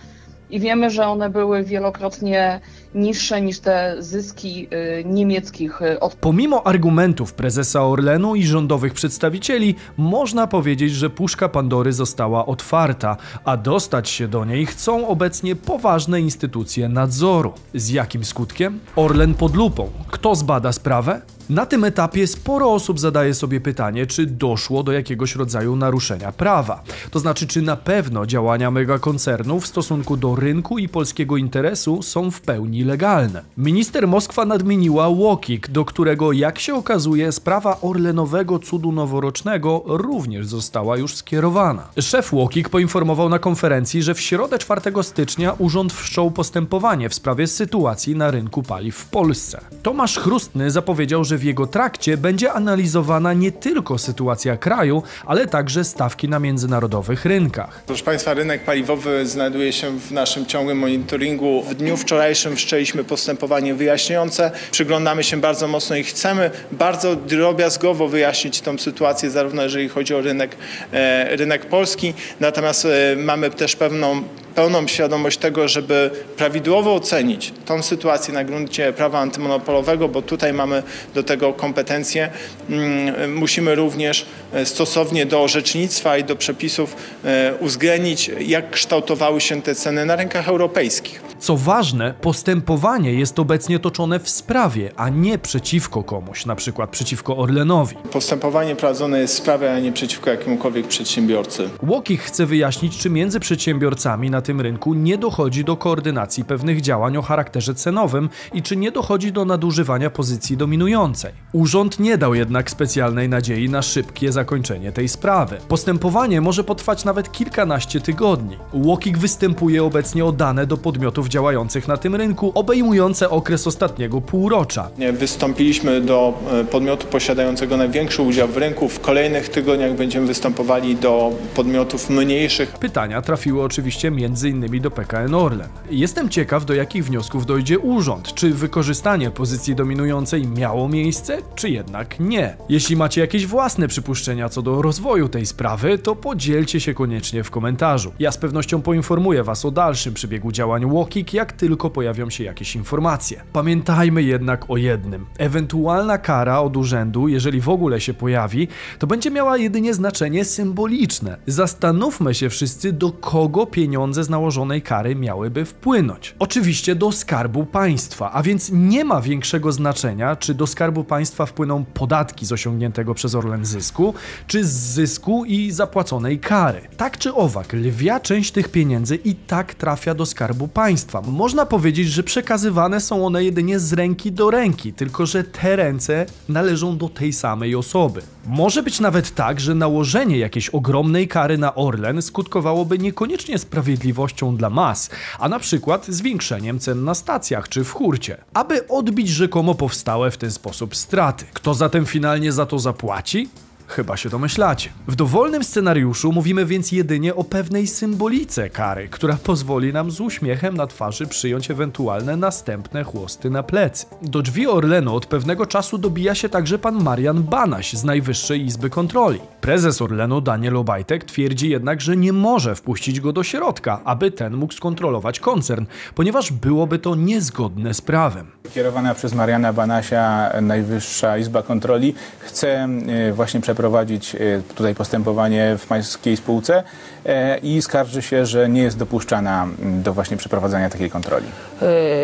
i 0.51 0.61
wiemy, 0.61 0.91
że 0.91 1.07
one 1.07 1.31
były 1.31 1.65
wielokrotnie 1.65 2.61
niższe 2.95 3.41
niż 3.41 3.61
te 3.61 3.97
zyski 3.99 4.69
y, 5.01 5.05
niemieckich 5.05 5.83
y, 5.83 6.01
od 6.01 6.15
Pomimo 6.15 6.67
argumentów 6.67 7.33
prezesa 7.33 7.87
Orlenu 7.87 8.35
i 8.35 8.45
rządowych 8.45 8.95
przedstawicieli, 8.95 9.75
można 9.97 10.47
powiedzieć, 10.47 10.93
że 10.93 11.11
puszka 11.11 11.49
Pandory 11.49 11.93
została 11.93 12.47
otwarta, 12.47 13.17
a 13.45 13.57
dostać 13.57 14.09
się 14.09 14.29
do 14.29 14.45
niej 14.45 14.67
chcą 14.67 15.09
obecnie 15.09 15.57
poważne 15.57 16.21
instytucje 16.21 16.89
nadzoru. 16.89 17.53
Z 17.75 17.91
jakim 17.91 18.25
skutkiem? 18.25 18.81
Orlen 18.97 19.35
pod 19.35 19.57
lupą. 19.57 19.91
Kto 20.11 20.35
zbada 20.35 20.73
sprawę? 20.73 21.21
Na 21.51 21.67
tym 21.67 21.85
etapie 21.85 22.27
sporo 22.27 22.73
osób 22.73 23.01
zadaje 23.01 23.35
sobie 23.35 23.61
pytanie, 23.61 24.07
czy 24.07 24.27
doszło 24.27 24.83
do 24.83 24.93
jakiegoś 24.93 25.37
rodzaju 25.37 25.77
naruszenia 25.77 26.33
prawa. 26.33 26.83
To 27.11 27.19
znaczy, 27.19 27.47
czy 27.47 27.63
na 27.63 27.77
pewno 27.77 28.27
działania 28.27 28.71
megakoncernu 28.71 29.61
w 29.61 29.67
stosunku 29.67 30.17
do 30.17 30.35
rynku 30.35 30.79
i 30.79 30.89
polskiego 30.89 31.37
interesu 31.37 32.03
są 32.03 32.31
w 32.31 32.41
pełni 32.41 32.85
legalne. 32.85 33.43
Minister 33.59 34.09
Moskwa 34.09 34.45
nadmieniła 34.45 35.09
Łokik, 35.09 35.69
do 35.69 35.85
którego, 35.85 36.33
jak 36.33 36.59
się 36.59 36.75
okazuje, 36.75 37.33
sprawa 37.33 37.81
orlenowego 37.81 38.59
cudu 38.59 38.93
noworocznego 38.93 39.83
również 39.87 40.47
została 40.47 40.97
już 40.97 41.17
skierowana. 41.17 41.89
Szef 42.01 42.33
Łokik 42.33 42.69
poinformował 42.69 43.29
na 43.29 43.39
konferencji, 43.39 44.03
że 44.03 44.15
w 44.15 44.21
środę 44.21 44.59
4 44.59 44.81
stycznia 45.03 45.53
urząd 45.59 45.93
wszczął 45.93 46.31
postępowanie 46.31 47.09
w 47.09 47.15
sprawie 47.15 47.47
sytuacji 47.47 48.17
na 48.17 48.31
rynku 48.31 48.63
paliw 48.63 48.97
w 48.97 49.07
Polsce. 49.07 49.61
Tomasz 49.83 50.19
Chrustny 50.19 50.71
zapowiedział, 50.71 51.25
że 51.25 51.36
w 51.39 51.45
jego 51.45 51.67
trakcie 51.67 52.17
będzie 52.17 52.53
analizowana 52.53 53.33
nie 53.33 53.53
tylko 53.53 53.99
sytuacja 53.99 54.57
kraju, 54.57 55.03
ale 55.27 55.47
także 55.47 55.85
stawki 55.85 56.29
na 56.29 56.39
międzynarodowych 56.39 57.25
rynkach. 57.25 57.83
Proszę 57.87 58.05
Państwa, 58.05 58.35
rynek 58.35 58.65
paliwowy 58.65 59.27
znajduje 59.27 59.73
się 59.73 59.99
w 59.99 60.13
naszym 60.13 60.47
ciągłym 60.47 60.79
monitoringu. 60.79 61.63
W 61.63 61.75
dniu 61.75 61.97
wczorajszym 61.97 62.57
wszczęliśmy 62.57 63.05
postępowanie 63.05 63.75
wyjaśniające. 63.75 64.51
Przyglądamy 64.71 65.25
się 65.25 65.37
bardzo 65.37 65.69
mocno 65.69 65.97
i 65.97 66.05
chcemy 66.05 66.51
bardzo 66.73 67.17
drobiazgowo 67.17 68.09
wyjaśnić 68.09 68.61
tą 68.61 68.79
sytuację, 68.79 69.31
zarówno 69.31 69.63
jeżeli 69.63 69.89
chodzi 69.89 70.15
o 70.15 70.21
rynek, 70.21 70.57
e, 70.93 71.37
rynek 71.37 71.67
polski, 71.67 72.15
natomiast 72.41 72.85
e, 72.85 73.17
mamy 73.17 73.51
też 73.51 73.77
pewną 73.77 74.23
pełną 74.57 74.89
świadomość 74.89 75.39
tego, 75.39 75.69
żeby 75.69 76.11
prawidłowo 76.37 76.95
ocenić 76.95 77.53
tą 77.65 77.83
sytuację 77.83 78.35
na 78.35 78.45
gruncie 78.45 78.93
prawa 78.93 79.19
antymonopolowego, 79.19 80.09
bo 80.09 80.23
tutaj 80.23 80.53
mamy 80.53 80.83
do 81.15 81.23
tego 81.23 81.53
kompetencje. 81.53 82.31
Mm, 82.71 83.35
Musimy 83.35 83.75
również 83.75 84.27
e, 84.53 84.67
stosownie 84.67 85.27
do 85.27 85.43
orzecznictwa 85.43 86.19
i 86.19 86.25
do 86.25 86.37
przepisów 86.37 86.97
e, 87.25 87.55
uwzględnić, 87.61 88.31
jak 88.41 88.71
kształtowały 88.71 89.41
się 89.41 89.63
te 89.63 89.75
ceny 89.75 90.07
na 90.07 90.17
rynkach 90.17 90.49
europejskich. 90.49 91.26
Co 91.39 91.57
ważne, 91.57 92.15
postępowanie 92.21 93.15
jest 93.15 93.39
obecnie 93.39 93.79
toczone 93.79 94.19
w 94.19 94.29
sprawie, 94.29 94.91
a 94.97 95.09
nie 95.09 95.39
przeciwko 95.39 96.03
komuś, 96.03 96.47
na 96.47 96.55
przykład 96.55 96.91
przeciwko 96.91 97.37
Orlenowi. 97.37 97.97
Postępowanie 98.13 98.77
prowadzone 98.77 99.19
jest 99.21 99.35
w 99.35 99.39
sprawie, 99.39 99.75
a 99.75 99.79
nie 99.79 99.93
przeciwko 99.93 100.31
jakiemukolwiek 100.31 100.87
przedsiębiorcy. 100.87 101.71
Łokich 101.89 102.23
chce 102.23 102.47
wyjaśnić, 102.47 102.99
czy 102.99 103.11
między 103.11 103.41
przedsiębiorcami 103.41 104.31
na 104.31 104.43
tym 104.43 104.61
rynku 104.61 104.95
nie 104.95 105.19
dochodzi 105.19 105.65
do 105.65 105.77
koordynacji 105.77 106.45
pewnych 106.45 106.81
działań 106.81 107.17
o 107.17 107.23
charakterze 107.23 107.75
cenowym 107.75 108.29
i 108.55 108.63
czy 108.63 108.77
nie 108.77 108.93
dochodzi 108.93 109.33
do 109.33 109.45
nadużywania 109.45 110.11
pozycji 110.11 110.57
dominującej. 110.57 111.33
Urząd 111.53 111.99
nie 111.99 112.19
dał 112.19 112.35
jednak 112.35 112.71
specjalnej 112.71 113.29
nadziei 113.29 113.71
na 113.71 113.83
szybkie 113.83 114.33
zakończenie 114.33 114.93
tej 114.93 115.09
sprawy. 115.09 115.57
Postępowanie 115.69 116.41
może 116.41 116.65
potrwać 116.65 117.05
nawet 117.05 117.33
kilkanaście 117.33 118.01
tygodni. 118.01 118.57
Łokik 118.73 119.19
występuje 119.19 119.85
obecnie 119.85 120.25
o 120.25 120.33
dane 120.33 120.67
do 120.67 120.77
podmiotów 120.77 121.26
działających 121.29 121.89
na 121.89 121.97
tym 121.97 122.15
rynku, 122.15 122.53
obejmujące 122.55 123.31
okres 123.31 123.67
ostatniego 123.67 124.21
półrocza. 124.21 124.91
Nie, 124.99 125.13
Wystąpiliśmy 125.13 126.01
do 126.01 126.35
e, 126.53 126.65
podmiotu 126.65 127.07
posiadającego 127.07 127.77
największy 127.77 128.23
udział 128.23 128.49
w 128.49 128.57
rynku. 128.57 128.89
W 128.89 129.01
kolejnych 129.01 129.49
tygodniach 129.49 129.95
będziemy 129.95 130.27
występowali 130.27 130.97
do 130.97 131.33
podmiotów 131.55 132.11
mniejszych. 132.11 132.73
Pytania 132.73 133.23
trafiły 133.23 133.63
oczywiście 133.63 134.09
m.in. 134.09 134.81
do 134.81 134.91
PKN 134.91 135.35
Orlen. 135.35 135.69
Jestem 135.91 136.29
ciekaw, 136.29 136.65
do 136.65 136.75
jakich 136.75 137.05
wniosków 137.05 137.47
dojdzie 137.47 137.79
urząd. 137.79 138.35
Czy 138.35 138.51
wykorzystanie 138.51 139.31
pozycji 139.31 139.75
dominującej 139.75 140.47
miało 140.49 140.89
miejsce, 140.89 141.39
czy 141.55 141.71
jednak 141.71 142.21
nie? 142.21 142.57
Jeśli 142.69 142.97
macie 142.97 143.21
jakieś 143.21 143.47
własne 143.47 143.89
przypuszczenia 143.89 144.49
co 144.49 144.63
do 144.63 144.83
rozwoju 144.83 145.29
tej 145.29 145.47
sprawy, 145.47 145.99
to 145.99 146.17
podzielcie 146.17 146.81
się 146.81 146.95
koniecznie 146.95 147.45
w 147.45 147.51
komentarzu. 147.51 148.13
Ja 148.19 148.33
z 148.33 148.39
pewnością 148.39 148.83
poinformuję 148.83 149.45
Was 149.45 149.65
o 149.65 149.71
dalszym 149.71 150.15
przebiegu 150.15 150.53
działań 150.53 150.85
Jak 151.33 151.53
tylko 151.53 151.91
pojawią 151.91 152.31
się 152.31 152.45
jakieś 152.45 152.77
informacje. 152.77 153.43
Pamiętajmy 153.53 154.23
jednak 154.23 154.71
o 154.71 154.77
jednym. 154.77 155.27
Ewentualna 155.39 156.19
kara 156.19 156.61
od 156.61 156.77
urzędu, 156.77 157.29
jeżeli 157.29 157.61
w 157.61 157.69
ogóle 157.69 158.01
się 158.01 158.15
pojawi, 158.15 158.69
to 158.99 159.07
będzie 159.07 159.31
miała 159.31 159.57
jedynie 159.57 159.95
znaczenie 159.95 160.45
symboliczne. 160.45 161.37
Zastanówmy 161.47 162.35
się 162.35 162.49
wszyscy, 162.49 162.93
do 162.93 163.13
kogo 163.13 163.67
pieniądze 163.67 164.25
z 164.25 164.31
nałożonej 164.31 164.83
kary 164.83 165.17
miałyby 165.17 165.65
wpłynąć. 165.65 166.35
Oczywiście 166.39 166.95
do 166.95 167.13
skarbu 167.13 167.67
państwa, 167.67 168.33
a 168.33 168.43
więc 168.43 168.71
nie 168.73 169.05
ma 169.05 169.21
większego 169.21 169.73
znaczenia, 169.73 170.37
czy 170.37 170.55
do 170.55 170.67
skarbu 170.67 171.05
państwa 171.05 171.47
wpłyną 171.47 171.85
podatki 171.85 172.47
z 172.47 172.53
osiągniętego 172.53 173.15
przez 173.15 173.35
Orlen 173.35 173.65
zysku, 173.65 174.15
czy 174.47 174.65
z 174.65 174.73
zysku 174.73 175.45
i 175.45 175.71
zapłaconej 175.71 176.39
kary. 176.39 176.81
Tak 176.97 177.19
czy 177.19 177.35
owak, 177.35 177.73
lwia 177.73 178.21
część 178.21 178.53
tych 178.53 178.69
pieniędzy 178.69 179.17
i 179.17 179.35
tak 179.35 179.75
trafia 179.75 180.15
do 180.15 180.27
skarbu 180.27 180.69
państwa. 180.69 181.06
Można 181.27 181.67
powiedzieć, 181.67 182.09
że 182.09 182.23
przekazywane 182.23 183.01
są 183.01 183.27
one 183.27 183.45
jedynie 183.45 183.79
z 183.79 183.93
ręki 183.93 184.33
do 184.33 184.51
ręki, 184.51 184.93
tylko 184.93 185.27
że 185.27 185.45
te 185.45 185.77
ręce 185.77 186.27
należą 186.49 186.99
do 186.99 187.09
tej 187.09 187.33
samej 187.33 187.75
osoby. 187.75 188.23
Może 188.47 188.83
być 188.83 189.01
nawet 189.01 189.35
tak, 189.35 189.61
że 189.61 189.75
nałożenie 189.75 190.39
jakiejś 190.39 190.69
ogromnej 190.69 191.29
kary 191.29 191.59
na 191.59 191.75
Orlen 191.75 192.23
skutkowałoby 192.23 192.99
niekoniecznie 192.99 193.59
sprawiedliwością 193.59 194.57
dla 194.57 194.71
mas, 194.71 195.11
a 195.39 195.49
na 195.49 195.59
przykład 195.59 196.07
zwiększeniem 196.07 196.79
cen 196.79 197.05
na 197.05 197.15
stacjach 197.15 197.69
czy 197.69 197.85
w 197.85 197.93
hurcie, 197.93 198.37
aby 198.55 198.89
odbić 198.89 199.29
rzekomo 199.29 199.75
powstałe 199.75 200.31
w 200.31 200.37
ten 200.37 200.51
sposób 200.51 200.97
straty. 200.97 201.45
Kto 201.53 201.75
zatem 201.75 202.07
finalnie 202.07 202.53
za 202.53 202.67
to 202.67 202.79
zapłaci? 202.79 203.49
Chyba 203.89 204.17
się 204.17 204.29
domyślacie. 204.29 204.91
W 205.09 205.17
dowolnym 205.17 205.65
scenariuszu 205.65 206.33
mówimy 206.33 206.67
więc 206.67 206.93
jedynie 206.93 207.35
o 207.35 207.45
pewnej 207.45 207.87
symbolice 207.87 208.71
kary, 208.71 209.09
która 209.09 209.37
pozwoli 209.45 209.93
nam 209.93 210.11
z 210.11 210.21
uśmiechem 210.21 210.77
na 210.77 210.87
twarzy 210.87 211.27
przyjąć 211.27 211.71
ewentualne 211.71 212.37
następne 212.37 213.05
chłosty 213.05 213.51
na 213.51 213.63
plecy. 213.63 214.07
Do 214.23 214.43
drzwi 214.43 214.67
Orlenu 214.67 215.15
od 215.15 215.27
pewnego 215.27 215.67
czasu 215.67 215.99
dobija 215.99 216.35
się 216.35 216.49
także 216.49 216.79
pan 216.79 217.03
Marian 217.03 217.43
Banaś 217.43 217.93
z 217.93 218.05
Najwyższej 218.05 218.65
Izby 218.65 218.91
Kontroli. 218.91 219.41
Prezes 219.67 220.03
Orlenu 220.03 220.41
Daniel 220.41 220.77
Obajtek 220.77 221.25
twierdzi 221.25 221.71
jednak, 221.71 222.01
że 222.01 222.17
nie 222.17 222.33
może 222.33 222.75
wpuścić 222.75 223.21
go 223.21 223.33
do 223.33 223.43
środka, 223.43 224.01
aby 224.05 224.31
ten 224.31 224.57
mógł 224.57 224.73
skontrolować 224.73 225.41
koncern, 225.41 225.87
ponieważ 226.15 226.53
byłoby 226.53 226.99
to 226.99 227.15
niezgodne 227.15 227.95
z 227.95 228.01
prawem. 228.01 228.47
Kierowana 228.75 229.15
przez 229.15 229.35
Mariana 229.35 229.73
Banasia 229.73 230.53
Najwyższa 230.63 231.39
Izba 231.39 231.63
Kontroli 231.63 232.15
chce 232.39 232.89
e, 233.29 233.33
właśnie 233.33 233.61
przeprowadzić 233.61 234.35
e, 234.35 234.39
tutaj 234.75 234.95
postępowanie 234.95 235.77
w 235.79 235.87
pańskiej 235.87 236.37
spółce 236.37 236.83
e, 237.25 237.59
i 237.59 237.83
skarży 237.83 238.23
się, 238.23 238.47
że 238.47 238.69
nie 238.69 238.83
jest 238.83 238.99
dopuszczana 238.99 239.69
do 239.79 240.13
właśnie 240.13 240.37
przeprowadzania 240.37 240.91
takiej 240.91 241.11
kontroli. 241.11 241.47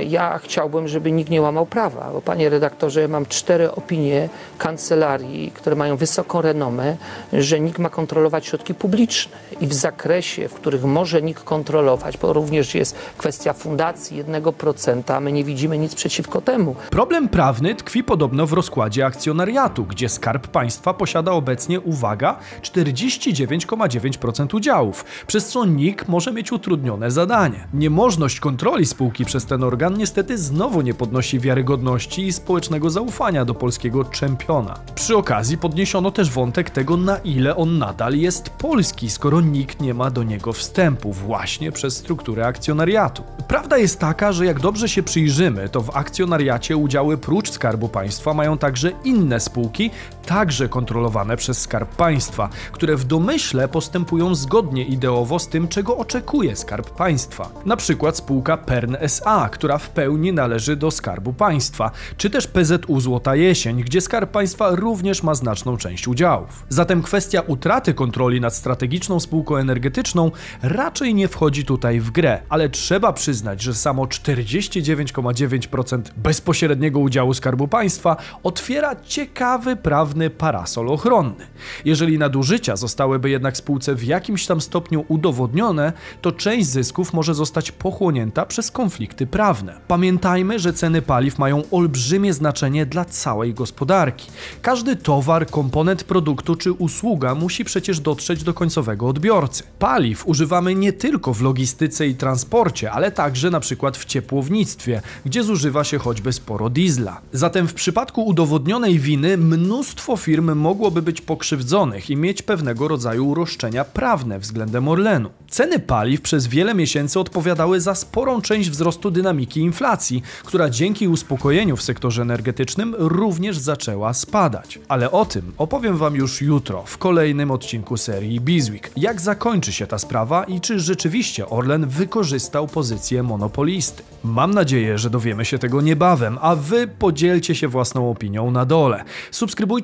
Ja 0.08 0.38
chciałbym, 0.38 0.88
żeby 0.88 1.12
nikt 1.12 1.30
nie 1.30 1.42
łamał 1.42 1.66
prawa, 1.66 2.10
bo 2.12 2.20
panie 2.20 2.48
redaktorze, 2.48 3.00
ja 3.00 3.08
mam 3.08 3.26
cztery 3.26 3.72
opinie 3.72 4.28
kancelarii, 4.58 5.50
które 5.50 5.76
mają 5.76 5.96
wysoką 5.96 6.42
renomę, 6.42 6.96
że 7.32 7.60
NIK 7.60 7.78
ma 7.78 7.90
kontrolować 7.90 8.46
środki 8.46 8.74
publiczne 8.74 9.36
i 9.60 9.66
w 9.66 9.74
zakresie, 9.74 10.48
w 10.48 10.54
których 10.54 10.84
może 10.84 11.22
NIK 11.22 11.44
kontrolować, 11.44 12.18
bo 12.18 12.32
również 12.32 12.74
jest 12.74 12.96
kwestia 13.18 13.52
fundacji 13.52 14.24
1%, 14.24 15.20
my 15.20 15.32
nie 15.32 15.44
widzimy 15.44 15.78
nic 15.78 15.94
przeciwko 15.94 16.40
temu. 16.40 16.76
Problem 16.90 17.28
prawny 17.28 17.74
tkwi 17.74 18.04
podobno 18.04 18.46
w 18.46 18.52
rozkładzie 18.52 19.06
akcjonariatu, 19.06 19.84
gdzie 19.84 20.08
Skarb 20.08 20.48
Państwa 20.48 20.94
posiada 20.94 21.32
obecnie, 21.32 21.80
uwaga, 21.80 22.38
49,9% 22.62 24.54
udziałów, 24.54 25.04
przez 25.26 25.48
co 25.48 25.64
NIK 25.64 26.08
może 26.08 26.32
mieć 26.32 26.52
utrudnione 26.52 27.10
zadanie. 27.10 27.68
Niemożność 27.74 28.40
kontroli 28.40 28.86
spółki 28.86 29.24
przez 29.24 29.46
ten 29.46 29.64
organ 29.64 29.98
niestety 29.98 30.38
znowu 30.38 30.80
nie 30.80 30.94
podnosi 30.94 31.40
wiarygodności 31.40 32.26
i 32.26 32.32
społecznego 32.32 32.90
zaufania 32.90 33.44
do 33.44 33.54
polskiego 33.54 34.04
czempiona. 34.04 34.78
Przy 34.94 35.16
okazji 35.16 35.58
podniesiono 35.58 36.10
też 36.10 36.30
wątek 36.30 36.70
tego, 36.70 36.96
na 36.96 37.18
ile 37.24 37.56
on 37.56 37.78
nadal 37.78 38.16
jest 38.16 38.50
polski, 38.50 39.10
skoro 39.10 39.40
nikt 39.40 39.80
nie 39.80 39.94
ma 39.94 40.10
do 40.10 40.22
niego 40.22 40.52
wstępu 40.52 41.12
właśnie 41.12 41.72
przez 41.72 41.96
strukturę 41.96 42.46
akcjonariatu. 42.46 43.22
Prawda 43.48 43.78
jest 43.78 43.98
taka, 43.98 44.32
że 44.32 44.46
jak 44.46 44.60
dobrze 44.60 44.88
się 44.88 45.02
przyjrzymy, 45.02 45.68
to 45.68 45.80
w 45.80 45.96
akcjonariacie 45.96 46.76
udziały 46.76 47.18
prócz 47.18 47.50
Skarbu 47.50 47.88
Państwa 47.88 48.34
mają 48.34 48.58
także 48.58 48.92
inne 49.04 49.40
spółki, 49.40 49.90
także 50.26 50.68
kontrolowane 50.68 51.36
przez 51.36 51.60
Skarb 51.60 51.96
Państwa, 51.96 52.48
które 52.72 52.96
w 52.96 53.04
domyśle 53.04 53.68
postępują 53.68 54.34
zgodnie 54.34 54.84
ideowo 54.84 55.38
z 55.38 55.48
tym, 55.48 55.68
czego 55.68 55.96
oczekuje 55.96 56.56
Skarb 56.56 56.90
Państwa. 56.90 57.48
Na 57.66 57.76
przykład 57.76 58.16
spółka 58.16 58.56
PERN 58.56 58.96
SA, 59.00 59.48
która 59.52 59.78
w 59.78 59.90
pełni 59.90 60.32
należy 60.32 60.76
do 60.76 60.90
Skarbu 60.90 61.32
Państwa, 61.32 61.90
czy 62.16 62.30
też 62.30 62.46
PZU 62.46 63.00
Złota 63.00 63.36
Jesień, 63.36 63.82
gdzie 63.82 64.00
Skarb 64.00 64.30
Państwa 64.30 64.70
również 64.70 65.22
ma 65.22 65.34
znaczną 65.34 65.76
część 65.76 66.08
udziałów. 66.08 66.64
Zatem 66.68 67.02
kwestia 67.02 67.40
utraty 67.40 67.94
kontroli 67.94 68.40
nad 68.40 68.54
strategiczną 68.54 69.20
spółką 69.20 69.56
energetyczną 69.56 70.30
raczej 70.62 71.14
nie 71.14 71.28
wchodzi 71.28 71.64
tutaj 71.64 72.00
w 72.00 72.10
grę, 72.10 72.42
ale 72.48 72.68
trzeba 72.68 73.12
przyznać, 73.12 73.62
że 73.62 73.74
samo 73.74 74.04
49,9% 74.04 76.02
bezpośredniego 76.16 76.98
udziału 76.98 77.34
Skarbu 77.34 77.68
Państwa 77.68 78.16
otwiera 78.42 78.96
ciekawy 78.96 79.76
prawny 80.12 80.30
parasol 80.30 80.88
ochronny. 80.88 81.46
Jeżeli 81.84 82.18
nadużycia 82.18 82.76
zostałyby 82.76 83.30
jednak 83.30 83.56
spółce 83.56 83.94
w 83.94 84.04
jakimś 84.04 84.46
tam 84.46 84.60
stopniu 84.60 85.04
udowodnione, 85.08 85.92
to 86.22 86.32
część 86.32 86.66
zysków 86.66 87.12
może 87.12 87.34
zostać 87.34 87.72
pochłonięta 87.72 88.46
przez 88.46 88.70
konflikty 88.70 89.26
prawne. 89.26 89.80
Pamiętajmy, 89.88 90.58
że 90.58 90.72
ceny 90.72 91.02
paliw 91.02 91.38
mają 91.38 91.62
olbrzymie 91.70 92.32
znaczenie 92.32 92.86
dla 92.86 93.04
całej 93.04 93.54
gospodarki. 93.54 94.30
Każdy 94.62 94.96
towar, 94.96 95.46
komponent 95.46 96.04
produktu 96.04 96.56
czy 96.56 96.72
usługa 96.72 97.34
musi 97.34 97.64
przecież 97.64 98.00
dotrzeć 98.00 98.44
do 98.44 98.54
końcowego 98.54 99.08
odbiorcy. 99.08 99.62
Paliw 99.78 100.26
używamy 100.26 100.74
nie 100.74 100.92
tylko 100.92 101.34
w 101.34 101.42
logistyce 101.42 102.06
i 102.06 102.14
transporcie, 102.14 102.90
ale 102.90 103.12
także 103.12 103.50
na 103.50 103.60
przykład 103.60 103.96
w 103.96 104.04
ciepłownictwie, 104.04 105.02
gdzie 105.26 105.42
zużywa 105.42 105.84
się 105.84 105.98
choćby 105.98 106.32
sporo 106.32 106.70
diesla. 106.70 107.20
Zatem 107.32 107.68
w 107.68 107.74
przypadku 107.74 108.24
udowodnionej 108.26 108.98
winy 108.98 109.36
mnóstwo 109.36 110.01
firm 110.16 110.54
mogłoby 110.54 111.02
być 111.02 111.20
pokrzywdzonych 111.20 112.10
i 112.10 112.16
mieć 112.16 112.42
pewnego 112.42 112.88
rodzaju 112.88 113.34
roszczenia 113.34 113.84
prawne 113.84 114.38
względem 114.38 114.88
Orlenu. 114.88 115.30
Ceny 115.50 115.78
paliw 115.78 116.20
przez 116.20 116.46
wiele 116.46 116.74
miesięcy 116.74 117.20
odpowiadały 117.20 117.80
za 117.80 117.94
sporą 117.94 118.40
część 118.40 118.70
wzrostu 118.70 119.10
dynamiki 119.10 119.60
inflacji, 119.60 120.22
która 120.44 120.70
dzięki 120.70 121.08
uspokojeniu 121.08 121.76
w 121.76 121.82
sektorze 121.82 122.22
energetycznym 122.22 122.94
również 122.98 123.58
zaczęła 123.58 124.14
spadać. 124.14 124.78
Ale 124.88 125.10
o 125.10 125.24
tym 125.24 125.52
opowiem 125.58 125.96
Wam 125.96 126.14
już 126.14 126.40
jutro 126.40 126.82
w 126.86 126.98
kolejnym 126.98 127.50
odcinku 127.50 127.96
serii 127.96 128.40
Bizweek. 128.40 128.90
Jak 128.96 129.20
zakończy 129.20 129.72
się 129.72 129.86
ta 129.86 129.98
sprawa 129.98 130.44
i 130.44 130.60
czy 130.60 130.80
rzeczywiście 130.80 131.48
Orlen 131.48 131.86
wykorzystał 131.86 132.66
pozycję 132.68 133.22
monopolisty? 133.22 134.02
Mam 134.24 134.54
nadzieję, 134.54 134.98
że 134.98 135.10
dowiemy 135.10 135.44
się 135.44 135.58
tego 135.58 135.80
niebawem, 135.80 136.38
a 136.40 136.56
Wy 136.56 136.88
podzielcie 136.98 137.54
się 137.54 137.68
własną 137.68 138.10
opinią 138.10 138.50
na 138.50 138.64
dole. 138.64 139.04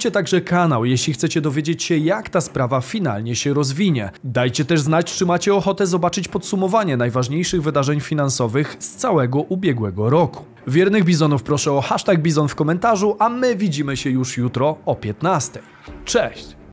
Subskrybujcie 0.09 0.31
także 0.33 0.40
kanał, 0.40 0.85
jeśli 0.85 1.12
chcecie 1.12 1.40
dowiedzieć 1.40 1.83
się, 1.83 1.97
jak 1.97 2.29
ta 2.29 2.40
sprawa 2.40 2.81
finalnie 2.81 3.37
się 3.37 3.55
rozwinie. 3.55 4.11
Dajcie 4.25 4.64
też 4.64 4.81
znać, 4.81 5.14
czy 5.14 5.27
macie 5.27 5.55
ochotę 5.55 5.87
zobaczyć 5.87 6.29
podsumowanie 6.29 6.97
najważniejszych 6.97 7.62
wydarzeń 7.62 8.01
finansowych 8.01 8.77
z 8.79 8.97
całego 8.97 9.40
ubiegłego 9.40 10.11
roku. 10.11 10.44
Wiernych 10.66 11.05
bizonów 11.05 11.42
proszę 11.42 11.73
o 11.73 11.81
hashtag 11.81 12.23
bizon 12.23 12.49
w 12.49 12.55
komentarzu, 12.55 13.16
a 13.18 13.29
my 13.29 13.57
widzimy 13.57 13.97
się 13.97 14.11
już 14.11 14.37
jutro 14.37 14.77
o 14.87 14.94
15. 14.94 15.61
Cześć! 16.05 16.58